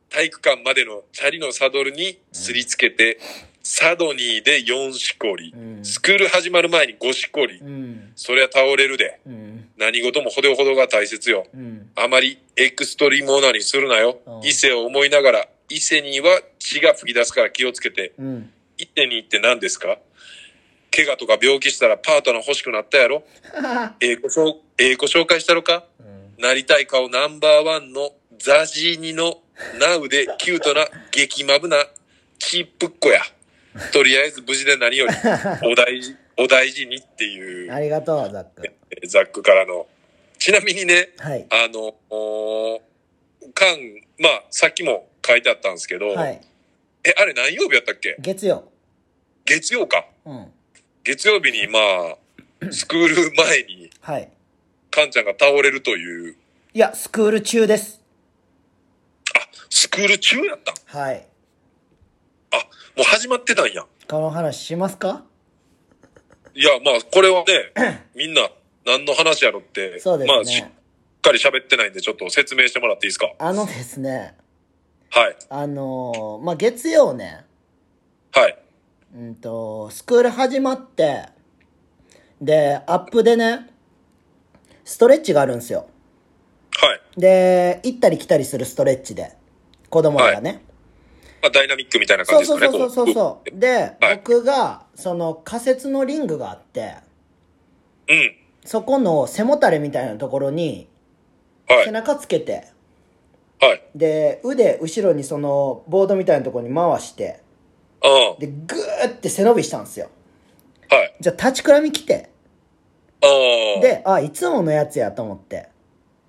[0.10, 3.18] 体育館までのチャリのサドルにすりつけて、
[3.64, 8.12] サドニーで4しこり、うんスクール始まる前に5しこり、うん。
[8.16, 9.20] そりゃ倒れるで。
[9.26, 9.70] うん。
[9.78, 11.47] 何事もほどほどが大切よ。
[11.54, 11.89] うん。
[11.95, 14.47] あまりエクストリームオナにするなようん。
[14.47, 18.12] 伊勢を思いながら、伊勢には血が吹き出すから気をつけて。
[18.20, 18.52] うん。
[18.78, 19.97] 伊勢に行って何ですか？
[20.94, 23.24] 怪我とか病気したらパートナー欲しくなったやろ？
[24.02, 25.86] ええ子紹ええ子紹介したろか？
[26.00, 26.44] うん。
[26.44, 29.39] なりたい顔ナンバーワンのザジーニの
[29.80, 31.78] ナウでキュートな激マブな
[32.39, 33.22] チップっ子や。
[33.94, 35.14] とりあえず無事で何より
[35.64, 38.62] お大事、お大事にっていうありがとう、ザック。
[38.66, 39.88] えーザックからの。
[40.39, 41.46] ちなみにね、はい。
[41.50, 42.82] あの、おー
[43.54, 43.78] 缶、
[44.20, 46.42] まあ、さっきも書いてあったんですけど、はい。
[47.06, 48.18] え、あれ何曜日やったっけ？
[48.20, 48.70] 月曜。
[49.46, 50.06] 月曜か。
[50.26, 50.52] うん。
[51.04, 54.30] 月曜日に、まあ、スクール前に、はい。
[54.91, 56.36] カンちゃんが倒れるという、
[56.74, 58.02] いや、スクール中です。
[59.36, 59.39] あ、
[59.70, 61.02] スクール中やったん？
[61.04, 61.28] はい。
[62.52, 62.58] あ、
[62.95, 63.86] もう始まってたんや。
[64.08, 65.24] この話しますか？
[66.54, 68.49] いや、まあ、これはね、 みんな
[68.86, 70.72] 何の話やろって、そうですまあ、しっね。
[71.22, 73.32] かり喋ってないんで、ちょっと説明してもらっていいですか？
[73.39, 74.36] あのですね、
[75.10, 75.36] はい。
[75.49, 77.45] あのーまあ、月曜ね、
[78.34, 78.58] はい。
[79.14, 81.26] うんと、スクール始まって、
[82.41, 83.70] で、アップでね、
[84.86, 85.88] ストレッチがあるんですよ。
[86.78, 87.20] はい。
[87.20, 89.34] で、行ったり来たりするストレッチで、
[89.89, 90.64] 子供らがね。
[91.41, 92.72] まあ、ダイナミックみたいな感じですかね。
[92.72, 93.59] そうそうそうそうそう。
[93.59, 96.95] で、はい僕が、その仮設のリングがあって、
[98.07, 98.14] う。
[98.14, 98.36] うん。
[98.64, 100.88] そこの背もたれみたいなところに、
[101.68, 101.91] はい背。
[101.91, 102.68] 中つけて、
[103.59, 103.84] はい。
[103.93, 107.41] で、腕後ろにそのボードみたいなところに回して。
[108.39, 110.10] で、ぐーって背伸びしたんですよ。
[110.89, 111.16] はい。
[111.20, 112.30] じゃあ立ちくらみ来て、
[113.22, 113.28] あ
[113.78, 115.70] あ。、で、あ、いつものやつやと思って。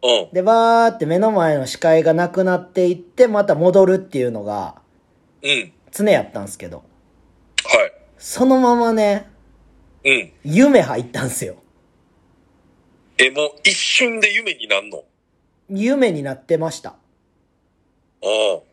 [0.03, 0.35] うん。
[0.35, 4.81] で、バーって目の前の視界がなくなっていって、また戻るっていうのが
[5.43, 5.73] うん。
[5.91, 9.29] 常やったんですけど、はそのままね、
[10.05, 10.11] い。
[10.11, 10.33] うん。
[10.45, 11.57] 夢入ったんすよ。
[13.19, 15.05] え、もう一瞬で夢になんの？
[15.71, 16.91] 夢になってました。
[16.91, 16.97] あ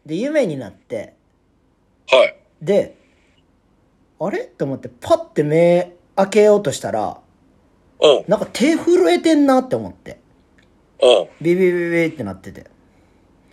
[0.05, 1.13] で、夢になって、
[2.11, 2.15] あ。
[2.15, 2.35] はい。
[2.61, 2.97] で、
[4.19, 4.45] あれ？
[4.45, 7.19] と思ってパッて目開けようとしたら、
[8.01, 8.23] うん。
[8.27, 10.19] なんか手震えてんなって思って。
[11.01, 11.27] うん。
[11.41, 12.65] ビビビビってなってて。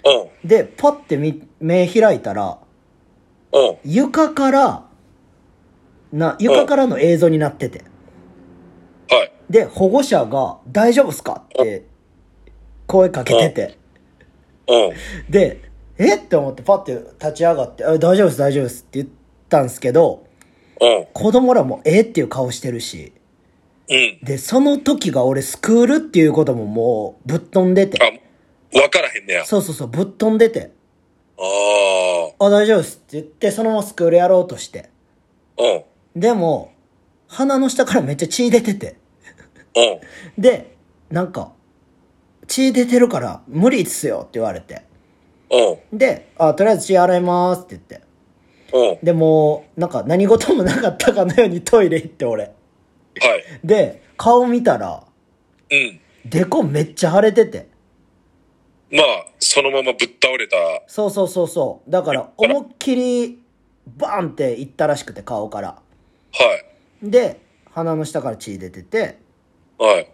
[0.04, 0.48] うん。
[0.48, 2.58] で、パッてみ目開いたら、
[3.52, 3.76] うん。
[3.84, 4.86] 床から、
[6.12, 7.84] な、床からの映像になってて。
[9.08, 9.32] はい。
[9.50, 11.44] で、保護者が、大丈夫っすか？
[11.44, 11.84] って、
[12.86, 13.78] 声かけてて。
[14.68, 15.30] うん。
[15.30, 15.65] で、
[15.98, 16.16] え？
[16.16, 19.08] って思ってパッて立ち上がって、あ大丈夫です、大丈夫ですって言っ
[19.48, 20.26] たんですけど、
[20.80, 21.06] うん。
[21.12, 23.12] 子供らもえっていう顔してるし、
[23.88, 24.18] うん。
[24.22, 29.44] で、その時が俺スクールっていうことももうぶっ飛んでて、あ、わからへんねや。
[29.44, 30.72] そうそうそう、ぶっ飛んでて、
[31.38, 31.42] あ
[32.38, 34.90] あ、大丈夫ですって言って、そのままスクールやろうとして。
[35.58, 35.62] あ。
[35.62, 36.20] うん。
[36.20, 36.72] でも、
[37.28, 38.96] 鼻の下からめっちゃ血出てて。
[39.74, 39.80] う
[40.38, 40.42] ん。
[40.42, 40.76] で、
[41.10, 41.52] なんか、
[42.46, 44.82] 血出てるから無理っすよって言われて。
[45.50, 45.98] うん。
[45.98, 48.00] で、あ、とりあえず血洗いますって言って。
[48.72, 49.04] うん。
[49.04, 52.44] でもう、なんか何事もなかったかのようにトイレ行って俺。
[52.44, 53.66] はい。
[53.66, 55.04] で、顔見たら、
[55.70, 56.00] うん。
[56.24, 57.68] デコめっちゃ腫れてて。
[58.90, 60.56] まあ、そのままぶっ倒れた。
[60.86, 61.90] そうそうそうそう。
[61.90, 63.42] だから、思いっきり、
[63.96, 65.68] バーンっていったらしくて、顔から。
[65.68, 65.82] は
[67.02, 67.10] い。
[67.10, 67.40] で、
[67.72, 69.18] 鼻の下から血出てて、
[69.78, 70.08] はい。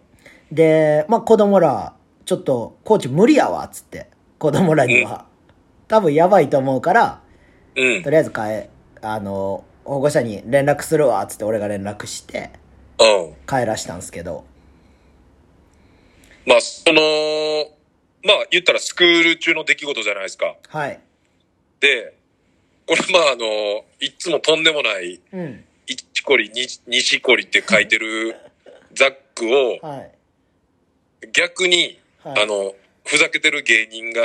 [0.51, 4.07] で、まあ子供ら、ちょっと、コーチ無理やわ、つって。
[4.43, 5.25] 子供らには。
[5.87, 7.21] 多分やばいと思うから、
[7.77, 8.03] うん。
[8.03, 8.67] とりあえず帰、
[9.01, 12.51] あの、保護者に連絡するわ、つって俺が連絡して、
[12.99, 13.33] うん。
[13.47, 14.43] 帰らしたんすけど。
[16.45, 16.99] まあ、その、
[18.25, 20.57] まあ、言ったらスクール中の出来事じゃないですか。
[20.67, 20.99] はい。
[21.79, 22.13] で、
[22.85, 23.45] これまあ、あの、
[24.01, 25.63] いっつもとんでもない、うん。
[25.87, 28.35] 一こり、に西こりって書いてる
[28.91, 30.11] ザックを、 はい。
[31.31, 32.75] 逆に、はいあの、
[33.05, 34.21] ふざけてる芸人が、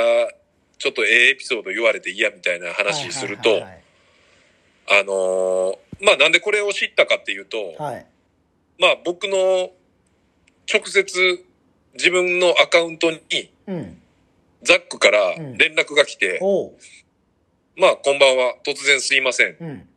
[0.77, 3.83] ちょっとええエピソード言われて嫌みたいな話すると、はいはい
[4.91, 7.93] あのーまあ、なんでこれを知ったかっていうと、はい。
[7.95, 8.05] はい。
[8.79, 9.71] まあ、僕の
[10.71, 11.45] 直接
[11.93, 13.19] 自分のアカウントに
[13.67, 14.01] うん。
[14.63, 16.73] ザックからうん連絡が来て、おう。
[17.75, 19.57] まあ、こんばんは、突然すいません。
[19.59, 19.87] うん。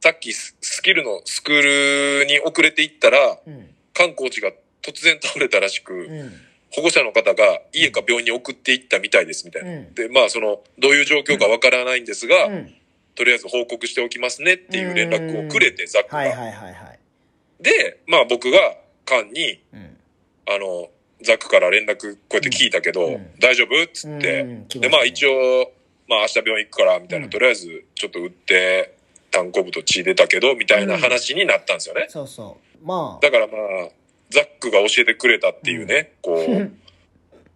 [0.00, 3.70] さっきススキルのスクールに遅れて行ったら、うん。
[3.92, 4.50] 観光地が
[4.82, 6.32] 突然倒れたらしく、うん。
[6.74, 9.70] 保護者の方が家か病院に送って行ったみたいですみたいな。
[9.70, 12.74] うんで、まあ、その、どういう状況かわからないんですが、うん。
[13.14, 16.18] とりあえず報告しておきますねっていう連絡をくれて、ザックが。
[16.18, 16.98] はいはいはいはい。
[17.60, 18.58] で、まあ僕が
[19.04, 19.96] 間に、うん。
[20.46, 20.90] あの、
[21.22, 25.72] ザックから連絡こうやって聞いたけど、うん大丈夫っつって、うんで、まあ一応、
[26.08, 28.94] まあ明日病院行くから、みたいな、うんとりあえずちょっと打って、
[29.30, 32.06] 単行部と血出たけど、みたいな話になったんですよね。
[32.08, 32.86] そうそう。
[32.86, 33.88] まあ、だからまあ、
[34.34, 36.72] ザックが教えてくれたっていうね、こう、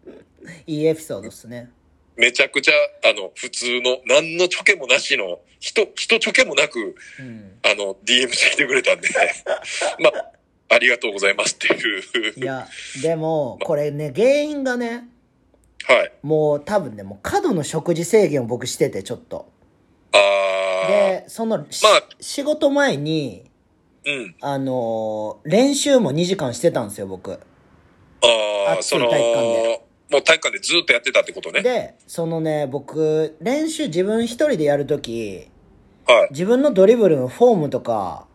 [0.67, 1.71] いいエピソードっすね。
[2.17, 2.73] めちゃくちゃ、
[3.09, 7.59] あの、普通の、何のちょけもなしの、人、人ちょけもなく、うん。
[7.63, 9.09] あの、DM してきてくれたんで、
[10.01, 10.33] まあ、
[10.69, 12.35] ありがとうございますっていう。
[12.37, 12.67] いや、
[13.03, 15.05] でも、これね、原因がね、
[15.87, 16.13] はい。
[16.23, 19.51] もう多分ね、もう過度の食事制限を僕してて、ちょっと。
[20.13, 23.48] あで、その、しまあ仕事前に、ー、
[24.09, 24.35] うん。
[24.41, 27.33] あのー練習も2時間してたんですよ、僕。
[27.33, 27.37] あ
[28.79, 31.63] あ、その、体育館でもう体育館でずっとやってたってことね。
[31.63, 35.49] で、そのね、僕、練習自分一人でやるとき、
[36.07, 36.29] はい。
[36.31, 38.27] 自分のドリブルのフォームとか、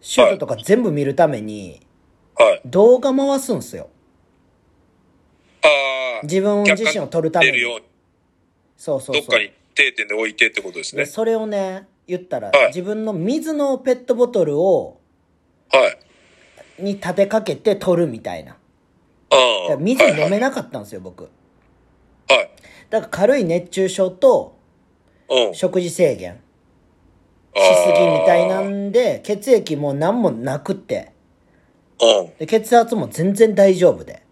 [0.00, 1.80] シュートとか全部見るために、
[2.36, 2.62] はい。
[2.64, 3.90] 動画回すんすよ。
[5.62, 5.68] あ
[6.20, 7.58] あ、自分自身を撮るために
[8.76, 9.22] そうそうそう。
[9.22, 11.04] どっかに定点で置いてってことですね。
[11.04, 15.00] でそれをね、言ったら、はい自分の水のペットボトルを、
[15.70, 15.88] は
[16.78, 16.82] い。
[16.82, 18.52] に立てかけて撮るみたいな。
[18.52, 19.76] ああ。
[19.76, 21.24] 水はい飲めなかったんですよ、僕。
[21.24, 21.28] は
[22.36, 22.50] い。
[22.90, 24.58] だから軽い熱中症と
[25.28, 25.54] うん。
[25.54, 26.40] 食事制限
[27.54, 31.12] ししすぎみたいなんで、血液も何もなくって、
[32.00, 32.32] うん。
[32.38, 34.22] で血圧も全然大丈夫で。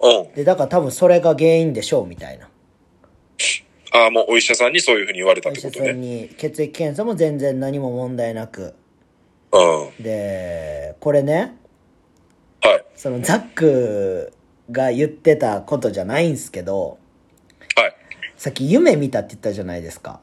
[0.00, 0.32] うん。
[0.34, 2.48] で、だから多分それが原因でしょうみたいな。
[3.92, 5.98] ああ、もうお医者さんにそういうふうに言われたお医者さんってことね。
[5.98, 8.74] に血液検査も全然何も問題なく。
[9.52, 10.02] うん。
[10.02, 11.56] で、これね、
[12.62, 12.84] はい。
[12.94, 14.32] そのザック
[14.70, 16.98] が言ってたことじゃないんすけど、
[17.76, 17.96] はい。
[18.36, 20.20] さっき夢見たって言ったじゃないですか。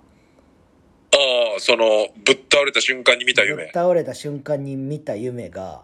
[1.11, 1.17] あ
[1.57, 3.71] あ、その、ぶっ倒れた瞬間に見たぶっ夢。
[3.71, 5.83] 倒れた瞬間に見た夢が、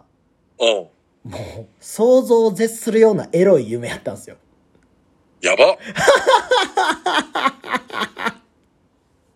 [0.58, 0.68] うん。
[0.68, 4.36] もう想像を絶するようなエロい夢やったんですよ。
[5.42, 5.76] やば。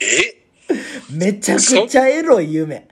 [0.01, 0.37] え？
[1.13, 2.89] めちゃくちゃエロい夢。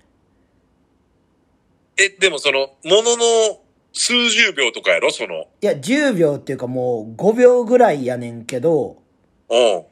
[1.97, 3.61] え、でもその、ものの
[3.93, 5.11] 数十秒とかやろ？
[5.11, 9.03] その、いや、10秒っていうかもう5秒ぐらいやねんけど、
[9.49, 9.85] うん。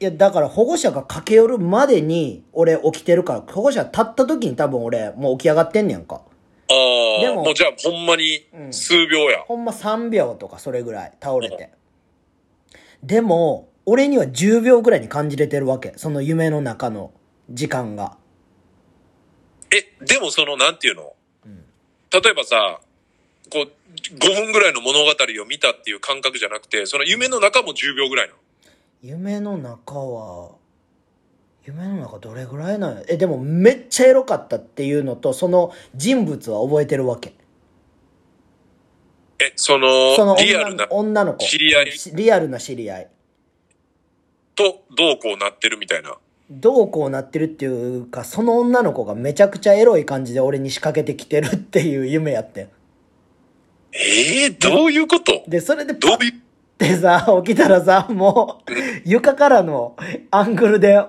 [0.00, 6.16] いや、だから保護者が駆け寄るまでに俺起きてるから、保護者立った時に多分俺もう起き上がってんねやんか。
[6.16, 9.44] ああ、でももうじゃあほんまにうん数秒や。
[9.46, 11.70] ほんま3秒とかそれぐらい倒れて。
[13.02, 15.92] でも、俺には10秒ぐらいに感じれてるわけ。
[15.96, 17.12] その夢の中の
[17.50, 18.16] 時間が。
[19.74, 21.14] え、でもその、なんていうの、
[22.12, 22.80] 例えばさ、
[23.50, 28.38] こう、5分ぐらいの物語を見たっていう感覚じゃなくて、その夢の中も10秒ぐらいなの？
[29.02, 30.52] 夢の中は、
[31.64, 33.02] 夢の中どれぐらいなんや？
[33.08, 37.34] え、でもめっちゃエロかったっていうのと、その人物は覚えてるわけ。
[39.40, 41.46] え、その、そのリアルな女女の子。
[41.46, 41.92] 知り合い？
[41.92, 43.10] しリアルな知り合い。
[44.54, 46.16] とどうこうなってるみたいな。
[46.50, 52.68] どうこうなってるっていうか、その女の子がめちゃくちゃエロい感じで俺に仕掛けてきてるっていう夢やってん。
[53.94, 55.44] ええどういうこと？
[55.48, 56.32] で、それでどういう、
[56.78, 58.72] でさ、起きたらさ、もう、
[59.04, 59.96] 床からの
[60.30, 61.02] アングルで、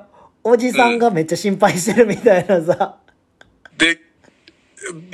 [0.44, 3.00] おじさんがめっちゃ心配してるみたいなさ、
[3.78, 4.00] で、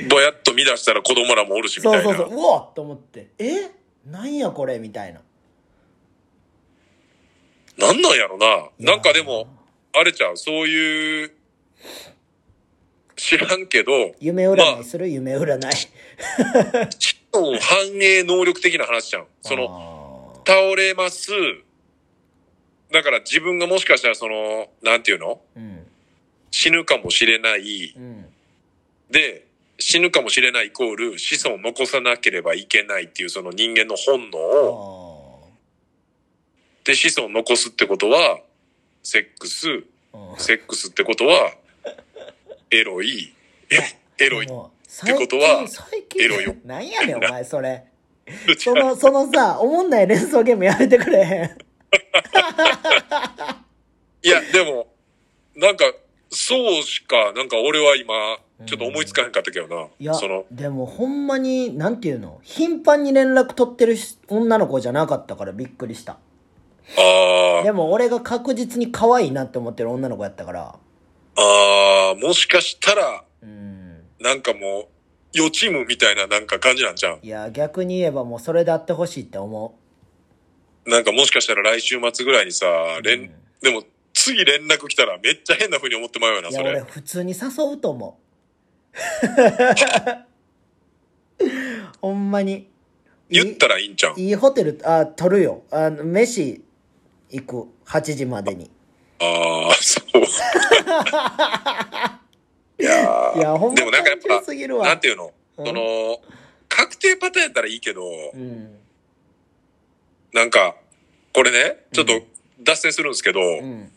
[0.08, 2.02] ぼやっと見出したら子供らもおるしみたいな。
[2.02, 3.70] そうそうそう、うわっと思って、え？
[4.06, 4.78] なんやこれ？
[4.78, 5.20] みたいな。
[7.80, 8.46] なんなんやろな。
[8.46, 9.48] やなんかでも、
[9.92, 11.32] あれちゃう、そういう、
[13.16, 15.70] 知らんけど、夢占いする、夢占い。
[16.98, 19.26] 知能反映能力的な話じゃん。
[19.42, 21.30] その、の、倒れます。
[22.92, 25.40] だから自分がもしかしたらその、なんていうの？
[25.56, 25.86] うん。
[26.50, 27.94] 死ぬかもしれない。
[27.96, 28.26] うん。
[29.10, 29.46] で、
[29.78, 34.99] 死ぬかもしれないイコール子孫を残さなければいけないっていうその人間の本能あを、
[36.84, 38.40] で、子孫残すってことは、
[39.02, 39.66] セックス、
[40.38, 41.52] セックスってことは、
[42.70, 43.34] エロい、
[44.18, 44.46] エロい。
[44.46, 45.64] ってことは
[46.18, 47.84] エロいよなんやねん、お前、それ。
[48.58, 51.58] その、そのさ、おもんない連想ゲームやめてくれへん。
[54.22, 54.88] いや、でも、
[55.56, 55.84] なんか、
[56.30, 59.88] そうしか、なんか俺は今、ちょっと思いつかへんかったけどな。
[59.98, 63.96] いやその、、でもほんまに、なんていうの頻繁に連絡取ってる
[64.28, 66.18] 女の子じゃなかったからびっくりした。
[66.98, 70.60] あでも俺が確実に可愛いなって思ってる女の子やったから。
[70.62, 70.76] あ、
[71.36, 74.02] ああ、もしかしたら、うん。
[74.18, 74.86] なんかもう、
[75.32, 77.18] 予知夢みたいななんか感じなんじゃん。
[77.22, 79.78] いや、逆に言えばもうそれであってほしいって思
[80.86, 82.66] なんかもしかしたら来週末ぐらいにさ、
[83.02, 83.30] 連、うん
[83.60, 86.50] でも、次連絡来たらめっちゃ変な風に思ってまうよな、う。
[86.50, 86.70] いや、それ。
[86.70, 88.30] 俺普通に誘うと思う。
[92.00, 92.68] ほんまに。
[93.28, 95.62] 言ったらいいんちゃうんいいホテル、あ、取るよ。
[95.70, 96.64] あの、飯
[97.30, 97.68] 行く。
[97.86, 98.70] 8時までに。
[99.20, 100.20] ああ、そう。
[102.80, 104.86] いやーいや、ほんまでもなんかやっぱ、すぎるわ。
[104.86, 106.20] なんていうの、うんその、
[106.68, 108.02] 確定パターンやったらいいけど、
[108.32, 108.78] うん。
[110.32, 110.76] なんか、
[111.34, 112.22] これね、ちょっと
[112.62, 113.92] 脱線するんですけど、うん。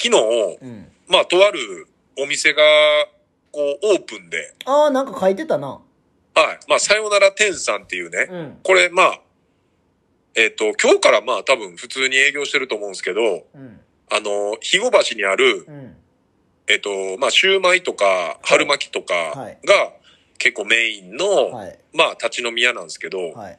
[0.00, 0.90] 昨日、うん。
[1.08, 1.86] まあ、とある
[2.18, 2.62] お店が、
[3.52, 5.68] こう、オープンで、ああ、なんか書いてたな。
[5.68, 5.80] は
[6.54, 6.58] い。
[6.68, 8.58] まあ、さよなら天さんっていうね、うん。
[8.62, 9.20] これ、まあ、
[10.34, 13.80] えっ、と、今日からまあ、多分普通に営業してると思うんですけど、うん。
[14.10, 15.96] あの、肥後橋にある、うん。
[16.66, 19.92] えっ、と、まあ、シューマイとか、春巻きとかはいが
[20.38, 21.78] 結構メインの、はい。
[21.92, 23.58] まあ、立ち飲み屋なんですけど、はい。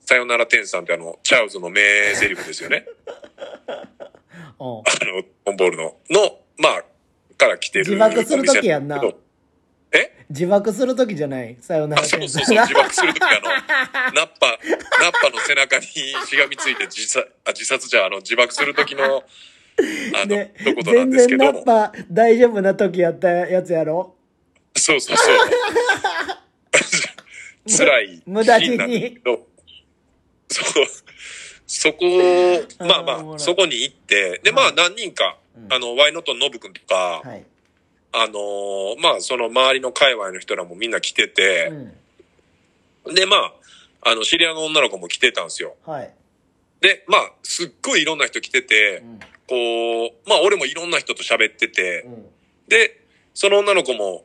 [0.00, 1.80] さよなら天さんってあの、チャールズの名
[2.12, 2.86] 台詞ですよね。
[3.66, 4.82] あの、
[5.46, 6.84] オンボールの、の、まあ、
[7.36, 7.84] から来てる。
[7.86, 9.00] 自爆する時やんな
[9.94, 10.24] え？
[10.30, 11.56] 自爆するときじゃない？
[11.60, 12.02] さよなら。
[12.02, 13.48] あ、そう天そうそう、自爆するときあの、
[14.14, 14.46] ナッパ、
[15.00, 19.04] ナッパの背中にしがみついて自殺、あ、自殺じゃ、あの、自爆するときの、
[20.14, 21.44] あの、で、一言なん全ですけど。
[21.44, 24.14] 然ナッ、パ大丈夫な時やったやつやろ？
[24.76, 25.36] そうそうそう。
[27.68, 28.08] 辛い。
[28.16, 29.18] シ無駄死に
[30.50, 30.86] そこ、
[31.66, 32.04] そこ、
[32.86, 34.74] まあまあ、そこに行って、で、まあはい。
[34.74, 35.72] 何人か、うん。
[35.72, 37.44] あの、ワイノットのノブくんとか、はい。
[38.16, 41.68] あのーまあその周りの界隈の人らもみんな来てて
[43.04, 43.14] う、ん。
[43.14, 43.52] で、まあ、
[44.10, 45.76] あの、知り合いの女の子も来てたんですよ。
[45.84, 46.14] はい。
[46.80, 49.18] で、まあ、すっごいいろんな人来ててう、ん。
[49.48, 52.26] こう、まあ俺もいろんな人と喋っててう、ん。
[52.68, 53.00] で、
[53.34, 54.24] その女の子も、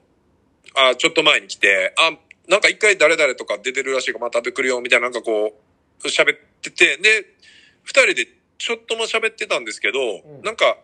[0.76, 2.12] あ、ちょっと前に来て、あ、
[2.48, 5.54] なんか一回誰々とか出てるらしいからまた出てくるよ、みたいななんかこ
[6.04, 7.26] う、喋ってて、で、
[7.84, 8.28] 二人で
[8.58, 10.78] ちょっとも喋ってたんですけど、んなんか、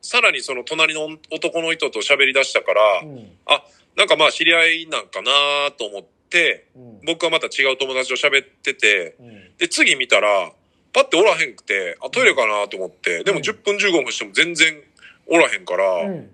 [0.00, 3.30] さらにその隣の男の人と喋り出したから、うん。
[3.46, 3.62] あ、
[3.96, 5.30] なんかまあ知り合いなんかな
[5.76, 7.00] と思って、うん。
[7.04, 9.56] 僕はまた違う友達と喋ってて、うん。
[9.58, 10.52] で、次見たら、
[10.92, 14.82] パッておらへんくて、あ、トイレかなと思って、でもうん10分15分しても全然
[15.26, 16.30] おらへんから、うん。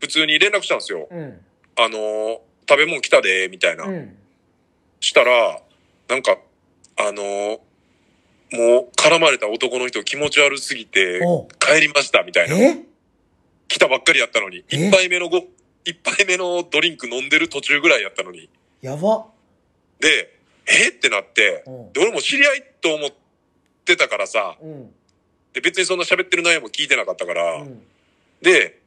[0.00, 1.08] 普通に連絡したんですよ。
[1.10, 1.40] うん。
[1.76, 2.38] あのー
[2.68, 3.84] 食べ物来たで、みたいな。
[3.84, 4.16] うん。
[5.00, 5.60] したら、
[6.08, 6.38] なんか、
[6.96, 7.58] あのー
[8.52, 12.54] もう絡まれた男の人気持ち悪すぎてお帰りましたみたいな。
[13.72, 14.64] え来たばっかりやったのに。
[14.68, 14.88] え？
[14.88, 15.44] 一杯目のご、
[15.84, 18.48] 一杯目のドリンク飲んでる途中ぐらいやったのに。
[18.82, 19.26] やば。
[20.00, 20.34] で、
[20.66, 20.88] え？
[20.90, 23.10] ってなって、うんで、俺も知り合いと思っ
[23.84, 24.90] てたからさ、うん。
[25.52, 27.82] で、別にそんな喋ってる内容も聞いてなかったから、うん。
[28.42, 28.78] で、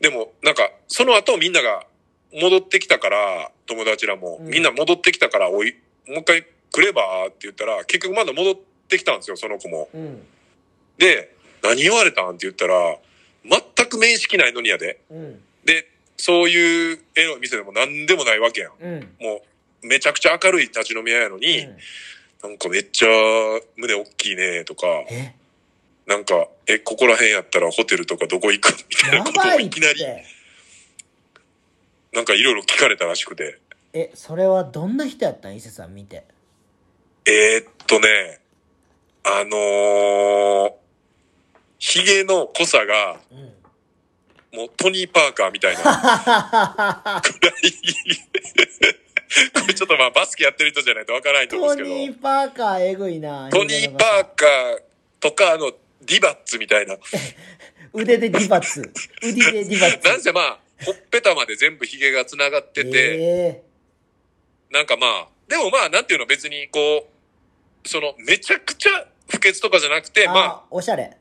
[0.00, 1.86] でも、なんか、その後みんなが
[2.32, 5.76] 戻ってきたから、友達らも、うんみんな戻ってきたから、おい、
[6.08, 8.54] もう一回来ればって言ったら、結局まだ戻っ
[8.88, 9.88] てきたんですよ、その子も。
[9.94, 10.26] うん。
[10.98, 12.98] で、何言われたんって言ったら、
[13.44, 13.60] 全
[13.92, 15.00] く面識ないのにやで。
[15.10, 15.40] うん。
[15.64, 18.72] で、そういうエロい店でも何でもないわけやん。
[18.80, 19.16] うん。
[19.20, 19.42] も
[19.82, 21.66] う、めちゃくちゃ明るい立ち飲み屋やのに、
[22.42, 23.08] なんかめっちゃ
[23.76, 25.34] 胸大きいねとか、え？
[26.06, 30.24] なんか、え、ここら辺やったらホテルとかどこ行くみたいやなことをばいきなり、て。
[32.12, 33.58] なんかいろいろ聞かれたらしくて。
[33.92, 35.56] え、それはどんな人やったん？
[35.56, 36.24] 伊勢さん見て。
[37.26, 38.40] えー、っとね、
[39.22, 40.72] あのー、
[41.78, 43.52] 髭の濃さが、うん。
[44.52, 45.80] もうトニー・パーカーみたいな。
[45.80, 47.62] くらい
[49.54, 53.48] これちょっとまあバスケやってる人じゃないとわからないと思うんトニですけど、ー・パーカーえぐいな。
[53.50, 54.82] トニー・パーカー
[55.20, 55.72] とかあの、
[56.02, 56.96] ディバッツみたいな。
[57.94, 58.92] 腕でディバッツ。
[59.22, 60.08] 腕でディバッツ。
[60.08, 63.62] なんせまあ、ほっぺたまで全部髭が繋がってて、え
[64.70, 67.08] なんかまあ、でもまあ、なんていうの別にこ
[67.84, 71.16] う、その、めちゃくちゃ不潔とかじゃなくて、えまあ、あ、おしゃれ。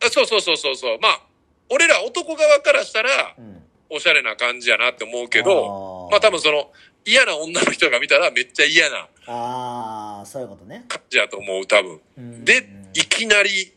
[0.00, 0.98] あそうそうそうそうそう。
[1.00, 1.25] まあ、
[1.68, 3.62] 俺ら男側からしたらう、ん。
[3.88, 6.72] おしゃれな感じやなって思うけど、あーまあ多分その、
[7.04, 10.84] 嫌な女の人が見たらめっちゃ嫌なああ、そういうことね。
[10.88, 12.00] 感じやと思う、多分。
[12.18, 13.72] うんで、いきなり、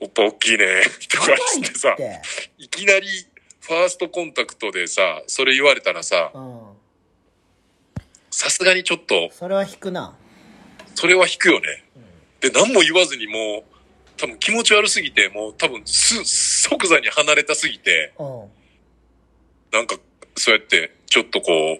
[0.00, 1.96] おっぱ大きいね、とかしてさ。
[2.58, 3.08] いきなり、
[3.60, 6.60] ファーストコンタクトでさ、それ言われたらさ、うん。
[8.30, 10.14] さすがにちょっと、それは引くな。
[10.94, 11.84] それは引くよね。
[12.40, 13.77] で、何も言わずにもう、
[14.18, 18.50] 多分気持ち悪すぎて、もう多分す、即座に離れたすぎて、うん。
[19.72, 19.96] なんか、
[20.36, 21.78] そうやって、ちょっとこ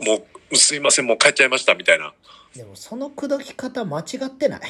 [0.00, 2.12] う、もう、すいません、もう帰っちゃいました、みたいな。
[2.54, 4.60] でもその口説き方間違ってない？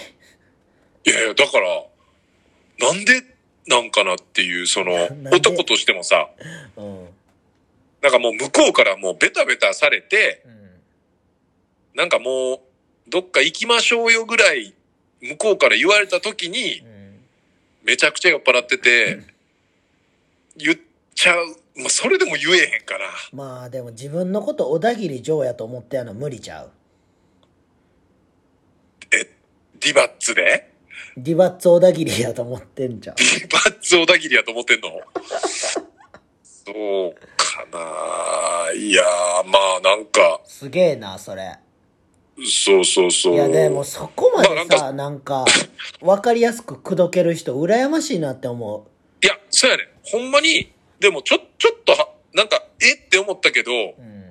[1.05, 1.85] いやいや、だから、
[2.79, 3.23] なんで
[3.67, 4.93] なんかなっていう、その
[5.31, 6.31] 男としてもさ、
[6.77, 7.09] うん。
[8.01, 10.71] なんかもう向こうからもうベタベタされて、うん。
[11.95, 12.61] なんかもう、
[13.11, 14.75] どっか行きましょうよぐらい、
[15.29, 17.21] 向こうから言われた時にう、ん。
[17.85, 19.23] めちゃくちゃ酔っ払ってて、
[20.57, 20.79] 言っ
[21.15, 21.57] ちゃう。
[21.77, 23.11] まあ、それでも言えへんから。
[23.33, 26.71] まあでも自分のこと小田切城やと思ってやの無理ちゃう。
[29.11, 30.73] ディバッツで？
[31.17, 33.17] ディバッツ小田切やと思ってんじゃん。
[33.17, 34.89] ディバッツ小田切やと思ってんの？
[36.43, 36.73] そ
[37.09, 39.07] うかないやー、
[39.47, 41.59] まあなんか、すげえな、それ。
[42.43, 43.35] そうそうそう。
[43.35, 45.45] いや、でもそこまでまあさ、なんか、
[46.01, 48.87] わかりやすく口説ける人、羨ましいなって思
[49.23, 49.87] いや、そうやねん。
[50.03, 52.95] ほんまに、でもちょ、ちょっとは、なんか、え？
[52.97, 53.95] って思ったけど、う。
[53.99, 54.25] うん。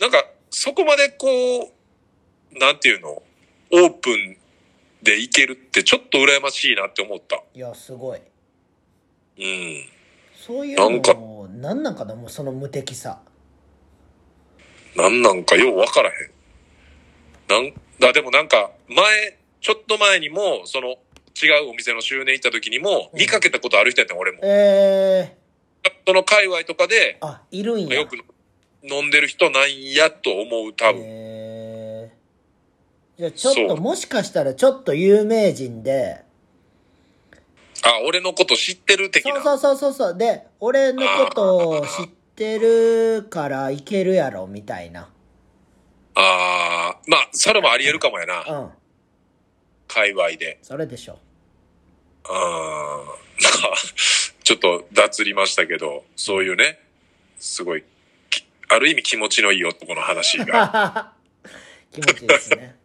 [0.00, 1.26] なんか、そこまでこ
[1.60, 3.22] う、なんていうの、
[3.72, 4.36] オープン
[5.02, 7.42] でいけるってちょっと羨ましいなって思った。
[7.54, 8.20] いや、すごい。
[9.38, 9.84] うん。
[10.34, 13.20] そういうなんかのも、なんなんかな、もうその無敵さ。
[14.96, 16.30] なんなんかようわからへん。
[17.48, 20.96] なんだ、でもなんか、前、ちょっと前にも、その、
[21.40, 24.40] 違うお店の周年行った時にも、うん見かけたことある人やったん俺も。
[24.42, 25.46] ええ
[26.06, 28.00] その界隈とかで、ー、あ、いるんや。
[28.00, 28.16] よく
[28.82, 31.02] 飲んでる人なんやと思う、多分。
[31.04, 36.24] えー、じゃあちょっと、もしかしたらちょっと有名人で、
[37.82, 39.42] あ、俺のこと知ってる的な。
[39.42, 40.18] そうそうそうそうそう。
[40.18, 45.08] で、俺のことを知ってるからいけるやろ、みたいな。
[46.16, 48.44] あーまあ、それもあり得るかもやな。
[48.48, 48.70] うん。
[49.86, 50.58] 界隈で。
[50.62, 51.18] それでしょ。
[52.24, 53.76] あーまあ、
[54.42, 56.78] ちょっと脱りましたけど、そういうね、
[57.38, 57.84] すごい、
[58.30, 61.12] きある意味気持ちのいい男の話が。
[61.92, 62.76] 気持ちいいですね。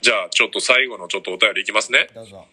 [0.00, 2.08] じゃあ、ちょっと最後のちょっとお便りいきますね。
[2.12, 2.48] どうぞ。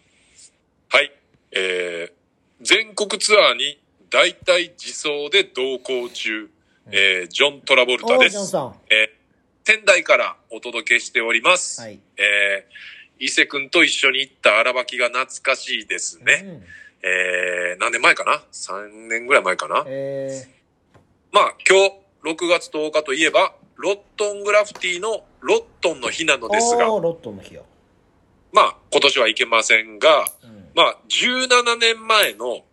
[0.89, 1.11] はい。
[1.51, 2.13] えー、
[2.61, 3.81] 全国ツアーに
[4.11, 6.49] 大体自走で同行中、
[6.91, 8.31] えー、ジョン・トラボルタです。
[8.31, 8.75] ジョンさん。
[8.89, 9.19] えー
[9.69, 11.79] 仙台からお届けしております。
[11.79, 11.99] はい。
[12.17, 16.43] えー、伊勢くんと一緒に行った荒履きが懐かしいですね。
[16.43, 16.63] うん、
[17.03, 19.83] えー、何年前かな ?3 年ぐらい前かな？
[19.85, 20.47] え
[21.31, 27.63] まあ、今日、6月10日といえば、ロットングラフィティのロットンの日なのー、ですが、ロットの日よ。
[28.51, 30.69] まあ、今年はいけませんが、うん。
[30.73, 32.63] まあ、17年前の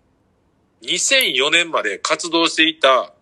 [0.80, 3.12] 2004年まで活動していた、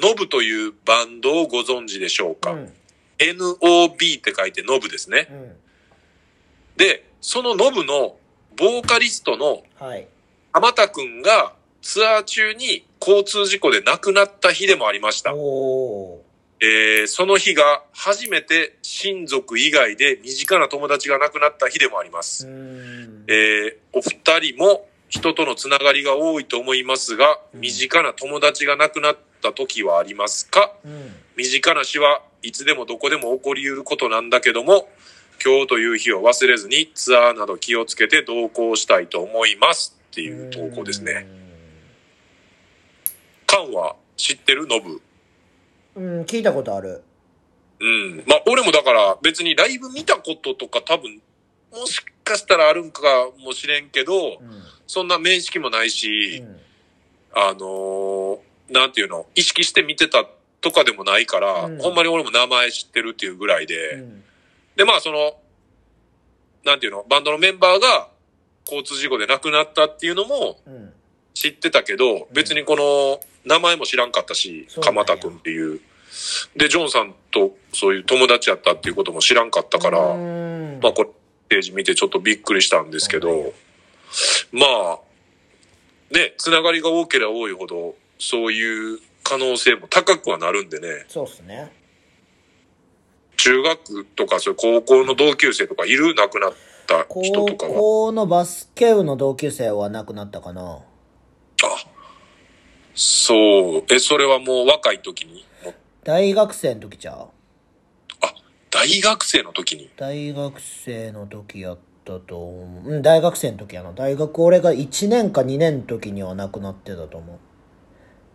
[0.00, 2.72] ノブというバンドをご存知でしょうか、うん。
[3.18, 5.28] ?NOB って書いてノブですね。
[5.30, 5.56] うん。
[6.76, 8.16] で、そのノブの
[8.56, 10.06] ボーカリストのはい。
[10.52, 15.30] 浜田くんがツアー中に交通事故で亡くなった日でもありました。
[16.60, 22.46] えーその日が初めて親族以外で身近な友達が亡くなった日でもありまうす。
[22.48, 30.72] えーお二人も人とのつながりが多いと思いますが、うん身近な友達が亡くなった時はありますか？
[30.84, 31.14] うん。
[31.36, 34.88] 身近な死はいつでもどこでも起こり得ることなんだけども、
[35.44, 41.26] 今日という日を忘れずにツアーなど気をつけて同行したいと思いますっていう投稿ですね。
[43.46, 44.66] カンは知ってる？
[44.66, 45.00] ノブ
[45.96, 46.18] うん。
[46.18, 47.02] うん、聞いたことある。
[47.80, 48.24] うん。
[48.26, 51.20] まあ、俺もだから別にライブ見たこととか多分、
[51.72, 53.02] もしかしたらあるんか
[53.38, 54.62] もしれんけど、うん。
[54.86, 56.56] そんな面識もないし、うん
[57.32, 58.38] あのー
[58.70, 60.26] なんていうの、意識して見てた
[60.60, 61.78] とかでもないから、うん。
[61.78, 64.24] ほんまに俺も名前知ってるっていうぐらいで、うん。
[64.76, 65.36] で、まあその、
[66.64, 68.08] なんていうの、バンドのメンバーが
[68.66, 70.92] 交通事故で亡くなったっていうのもうん。
[71.34, 75.80] 知ってたけど、別にこの名前も知らんかったし、鎌田くんっていう。
[76.56, 80.80] で、ジョンさんとそういう友達やったっていうことも知らんかったから、うん。
[80.82, 81.10] まあこれ、
[81.48, 83.54] ページ見てちょっとびっくりしたんですけど、
[84.52, 84.98] まあ、
[86.10, 91.72] ね、つながりが多ければ多いほど、そういう可能性も高くはなるんでね、そうっすね。
[93.36, 96.52] 中学とかそういう高校の同級生とかいる亡くなっ
[96.86, 97.72] た人高とかは。
[97.72, 100.62] 校のバスケ部の同級生は亡くなったかな。
[100.62, 100.82] あ、
[102.94, 103.84] そう。
[103.90, 105.44] え、それはもう若い時に？
[106.02, 107.28] 大学生の時ちゃう？
[108.22, 108.34] あ、
[108.70, 109.88] 大学生の時に？
[109.96, 112.94] 大学生の時やったと思う。
[112.94, 113.92] うん、大学生の時やな。
[113.92, 117.38] 大学俺が1年か2年の時には亡くなってたと思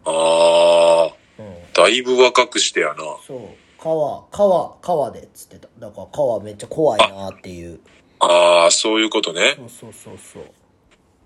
[0.06, 1.44] ああ、う。
[1.44, 1.56] うん。
[1.74, 2.96] だいぶ若くしてやな。
[3.26, 3.40] そう。
[3.82, 5.68] 川、川、川でっつってた。
[5.80, 7.80] だから川めっちゃ怖いなっていう。
[8.20, 9.56] ああ、そういうことね。
[9.58, 10.44] そうそうそうそう。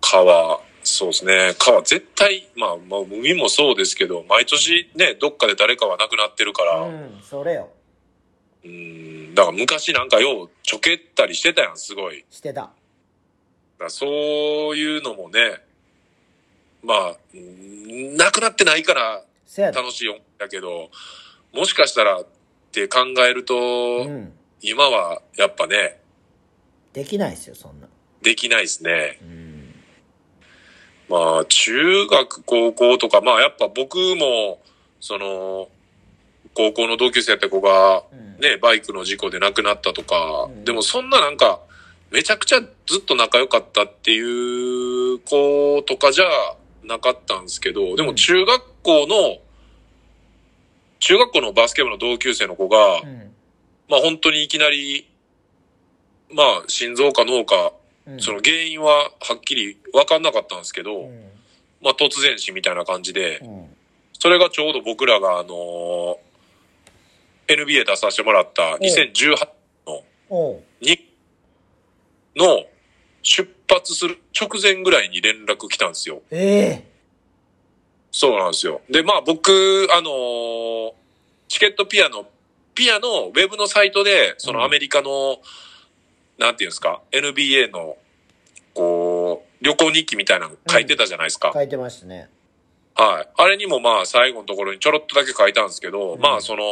[0.02, 1.54] 川、そうですね。
[1.60, 7.70] 川絶対、まあ、まあ、海もそうですけど、毎年ね、どっかで誰かは亡くなってるから、ううん、それよ。
[8.68, 12.26] ん、だから昔なんかようちょけったりしてたやん、すごい。
[12.30, 12.72] してた。
[13.80, 14.10] だそう
[14.76, 15.62] いうのもね、
[16.84, 19.24] まあ、うん亡くなってないから。
[19.74, 20.92] 楽しい音楽だけど、
[21.54, 22.26] もしかしたらっ
[22.72, 24.34] て考えると、うん。
[24.62, 26.00] 今はやっぱね、
[26.94, 27.88] できないですよ、そんな。
[28.22, 29.20] できないですね。
[29.22, 29.76] うん。
[31.10, 34.60] まあ、中学、高校とか、まあやっぱ僕も、
[35.00, 35.70] その、
[36.54, 38.40] 高校の同級生やった子が、うん。
[38.42, 41.62] ね、バイクの事故で亡くなったとか、うんでもそんななんか、
[42.12, 46.26] めちゃくちゃずっと仲良かったっていう子とかじゃ
[46.88, 49.38] なかったんですけど、でも中学校の、
[51.00, 53.32] 中学校のバスケ部の同級生の子が、うん。
[53.90, 55.10] まあ本当にいきなり、
[56.32, 57.74] まあ心臓か脳か、
[58.08, 58.22] うん。
[58.22, 61.32] その原因ははっきり分かんなかったんですけど、うん。
[61.82, 63.68] まあ突然死みたいな感じで、うん。
[64.14, 66.28] それがちょうど僕らがあのー
[67.48, 69.48] NBA 出させてもらった2018
[69.88, 70.64] のおう。
[70.82, 71.00] に、
[72.36, 72.66] の
[73.24, 76.22] 出発する直前ぐらいに連絡来たんですよ。
[76.32, 76.98] ええ
[78.12, 78.82] そうなんですよ。
[78.90, 80.92] で、まあ僕、あのー
[81.48, 82.28] チケットピアノ、
[82.76, 85.38] ピアのウェブのサイトで、そのアメリカの、
[86.38, 87.98] なんていうんですか、NBA の、
[88.74, 91.52] こう、旅行日記みたいなの書いてたじゃないですか。
[91.54, 92.30] 書いてましたね。
[92.96, 93.30] はい。
[93.38, 96.64] あれにもまあ最後のところにちょろっとだけ書いたんですけど、うんまあその、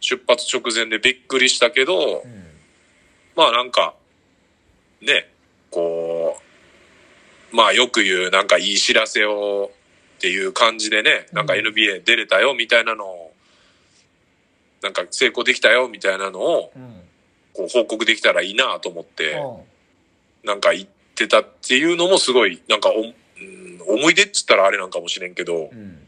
[0.00, 2.44] 出発直前でびっくりしたけど、うん。
[3.36, 3.94] まあなんか、
[5.02, 5.28] ね、
[5.76, 6.38] こ
[7.52, 9.70] う、まあよく言うなんかいい知らせを
[10.16, 13.34] っていう感じでね、なんかうん NBA 出れたよみたいなのを、
[14.82, 17.02] なんか成功できたよみたいなのをうん。
[17.52, 19.42] こう報告できたらいいなと思って、
[20.44, 23.14] なんか言ってたっていうのもすごい、なんかお、うん
[23.88, 26.06] 思い出っつったらあれなんかもしれんけど、うん。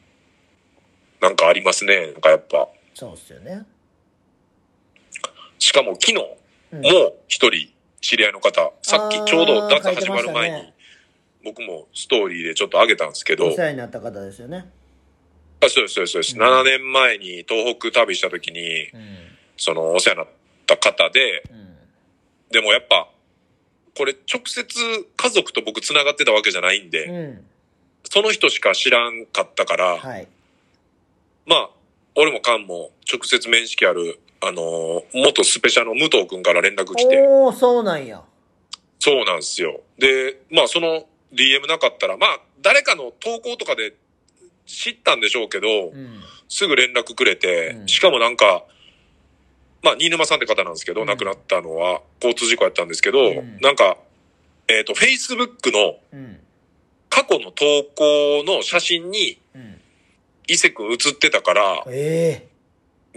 [1.20, 2.12] なんかありますね。
[2.12, 2.68] なんかやっぱ。
[2.94, 3.64] そうっすよね。
[5.58, 6.14] しかも昨日
[6.72, 6.82] うん。
[6.82, 10.72] もう一人知り合いの方、さっきちょうど脱始まる前に
[11.44, 14.70] 僕もストーリーでちょっと上げたんですけど、お世話になった方ですよね。
[15.60, 16.34] あそうです、そうです、そうです。
[16.36, 19.16] うん7年前に東北旅した時に、うん。
[19.56, 20.28] そのお世話になっ
[20.66, 21.76] た方で、うん。
[22.50, 23.08] でもやっぱ、
[23.96, 24.64] これ直接
[25.16, 27.44] 家族と僕繋がってたわけじゃないんで、うん。
[28.04, 30.28] その人しか知らんかったから、はい。
[31.46, 31.70] まあ、
[32.14, 38.22] 俺もカンも直接面識ある、あのー元スペシャルの武藤くんから連絡来て、おー、そうなんや。
[39.00, 39.80] そうなんですよ。
[39.98, 43.94] で、まあその DM なかったら、まあ誰かの投稿とかで
[44.66, 46.20] 知ったんでしょうけど、うん。
[46.48, 48.64] すぐ連絡くれて、うんしかもなんか、
[49.82, 53.96] まあ、新沼さんって方なんですけど、うん亡くなったのは交通事故やったんですけど、うんなんか、
[54.68, 56.40] えっ、と、Facebook のうん。
[57.10, 57.64] 過去の投
[57.96, 59.80] 稿の写真にうん。
[60.46, 62.47] 伊勢くん写ってたから、え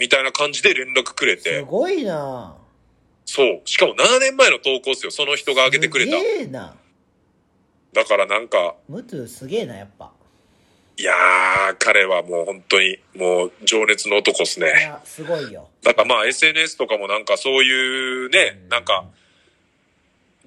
[0.01, 2.57] みたいな感じで連絡くれえすて、ごいな
[3.23, 3.61] そう。
[3.65, 5.11] しかも7年前の投稿っすよ。
[5.11, 6.23] その人が上げてくれたす。
[6.23, 6.75] げえな。
[7.93, 10.11] だからなんか、ムトゥすげえな、やっぱ。
[10.97, 14.69] いやー、彼はもう本当に、もう情熱の男っすいね。
[14.69, 15.69] や、すごいよ。
[15.83, 19.05] だからまあ SNS とかもなんかそういうね、うんなんか、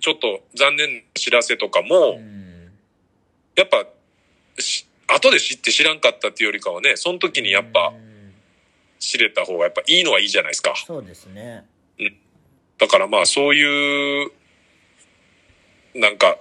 [0.01, 2.73] ちょっと残念な知らせとかも、うん。
[3.55, 3.87] やっぱ、
[4.59, 8.14] し後で知って知らんかったっていうよりかはね、その時にやっぱうん
[9.05, 10.75] 知れた方がやっぱいいのはいいじゃないですか。
[10.87, 11.67] そうですね。
[12.79, 14.31] だからまあそういう、
[15.95, 16.39] なんか、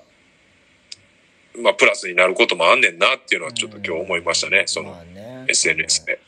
[1.61, 6.19] まあプラスになることもあんねんなっていうのはちょっと今日思いましたね、そのまあね SNS で。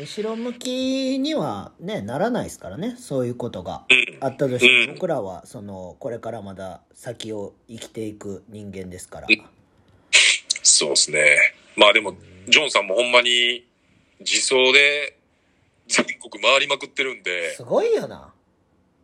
[0.00, 2.96] 後ろ向きにはね、ならないですからね。
[2.96, 4.18] そういうことがうん。
[4.20, 9.26] あったとしても、うん僕らは、その、これからまだ先を生きていく人間ですから。
[10.62, 11.36] そうですね。
[11.76, 12.16] まあでも、
[12.48, 13.66] ジョンさんもほんまに
[14.20, 15.16] 自走で
[15.88, 18.32] 全国回りまくってるんで、すごいよな。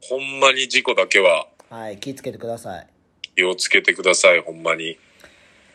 [0.02, 2.86] ほんまに事故だけははい、気ぃつけてください。
[3.34, 4.98] 気をつけてください、ほんまに。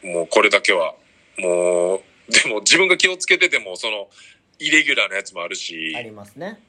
[0.03, 0.95] もうこれだけは。
[1.38, 2.01] もう、
[2.31, 4.09] でも自分が気をつけてても、その、
[4.59, 6.59] イレギュラーなやつもあるしあ、りますね。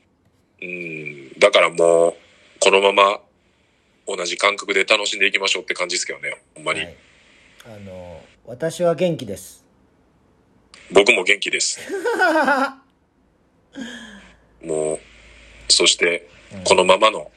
[0.60, 2.14] うん、だからもう、
[2.58, 3.20] このまま
[4.06, 6.80] 同じ感覚で楽しんでいきましょうって感じですけどね、ほんまに。
[6.80, 6.96] はい。
[7.66, 9.64] あの、私は元気です。
[10.90, 11.80] 僕も元気です。
[14.62, 15.00] もう、
[15.68, 16.28] そして、
[16.64, 17.30] このままの、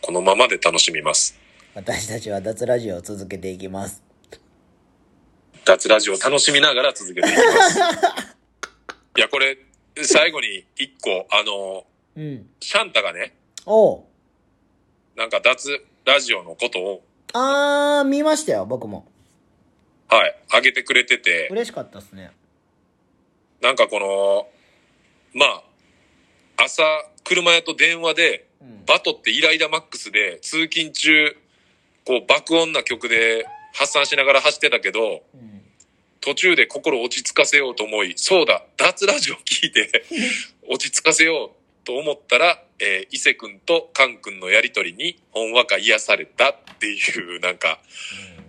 [0.00, 1.38] このままで楽しみます。
[1.74, 4.02] 私たちは脱ラジオを続けていきます。
[5.64, 7.78] 脱ラジオを楽しみながら続けていきます。
[9.16, 9.56] いや、これ、
[10.02, 11.86] 最後に一個、あの、
[12.16, 12.50] うん。
[12.60, 13.36] シャンタがね、
[13.66, 14.04] おう。
[15.16, 19.06] なんか脱ラジオのことを、あー、見ましたよ、僕も。
[20.08, 22.32] はい、上げてくれてて、嬉しかったっすね。
[23.60, 24.48] なんかこの、
[25.34, 25.62] まあ、
[26.64, 26.82] 朝、
[27.24, 28.84] 車屋と電話で、うん。
[28.86, 31.36] バトってイライラマックスで、通勤中、
[32.04, 35.62] こう、爆音な曲で発散しながら走ってたけど、うん。
[36.20, 40.04] 途中で心落ち着かせようと思い、そうだ、脱ラジオ聞いて、
[40.68, 47.80] 落ち着かせようと思ったら、えー伊勢くんとカンくんのやりとりに、ほんわか癒されたっていう、なんか、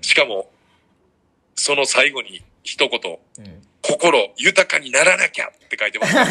[0.01, 0.51] しかも、
[1.55, 3.67] その最後に一言、うん。
[3.83, 3.97] うん。
[3.97, 6.21] 心豊かにならなきゃって書いてます、ね。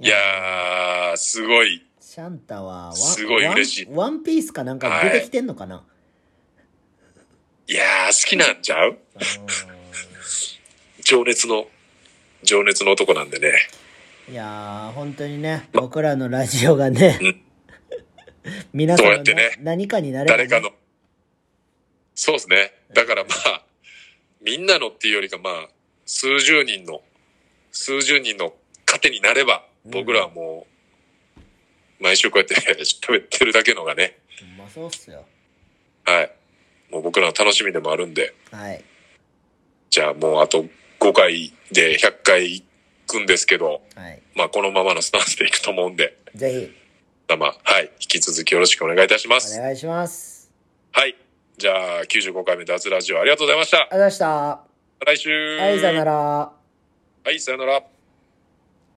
[0.00, 5.84] いやー、すごい、シャンタはワン、すごい嬉しいワンワンピースかなんか出てきてんのかな、
[7.68, 8.90] いやー、好きなんちゃう？
[8.90, 8.98] うん
[11.04, 11.66] 情熱の、
[12.44, 13.52] 情熱の男なんでね。
[14.30, 17.42] いやー、本当にね、僕らのラジオがね、うん
[18.72, 20.74] 皆さんの、そうやってね何かになれば、ね、誰かの。
[22.14, 22.72] そうですね。
[22.92, 23.64] だからまあ、
[24.42, 25.68] みんなのっていうよりかまあ、
[26.04, 27.00] 数十人の、
[27.70, 28.52] 数十人の
[28.86, 30.66] 糧になれば、僕らはも
[31.38, 35.24] う、毎週こうやって 喋ってるだけのがね、うまそうっすよ。
[36.04, 36.32] はい。
[36.90, 38.82] もう僕らの楽しみでもあるんで、はい。
[39.90, 40.66] じゃあもうあと
[40.98, 42.64] 5回で100回行
[43.06, 44.20] くんですけど、はい。
[44.34, 46.72] まあこのままのスタンスでいくと思うんで、ぜ
[47.28, 49.58] ひ、まあはい、引き続きよろしくお願いいたします。
[49.58, 50.50] お願いします。
[50.90, 51.16] はい。
[51.58, 53.78] じゃあ95回目脱ラジオありがとうございました。
[53.78, 54.60] ありがとうございました。
[55.06, 55.56] 来週。
[55.58, 56.12] はい、さよなら。
[56.12, 56.52] は
[57.32, 57.91] い、さよなら。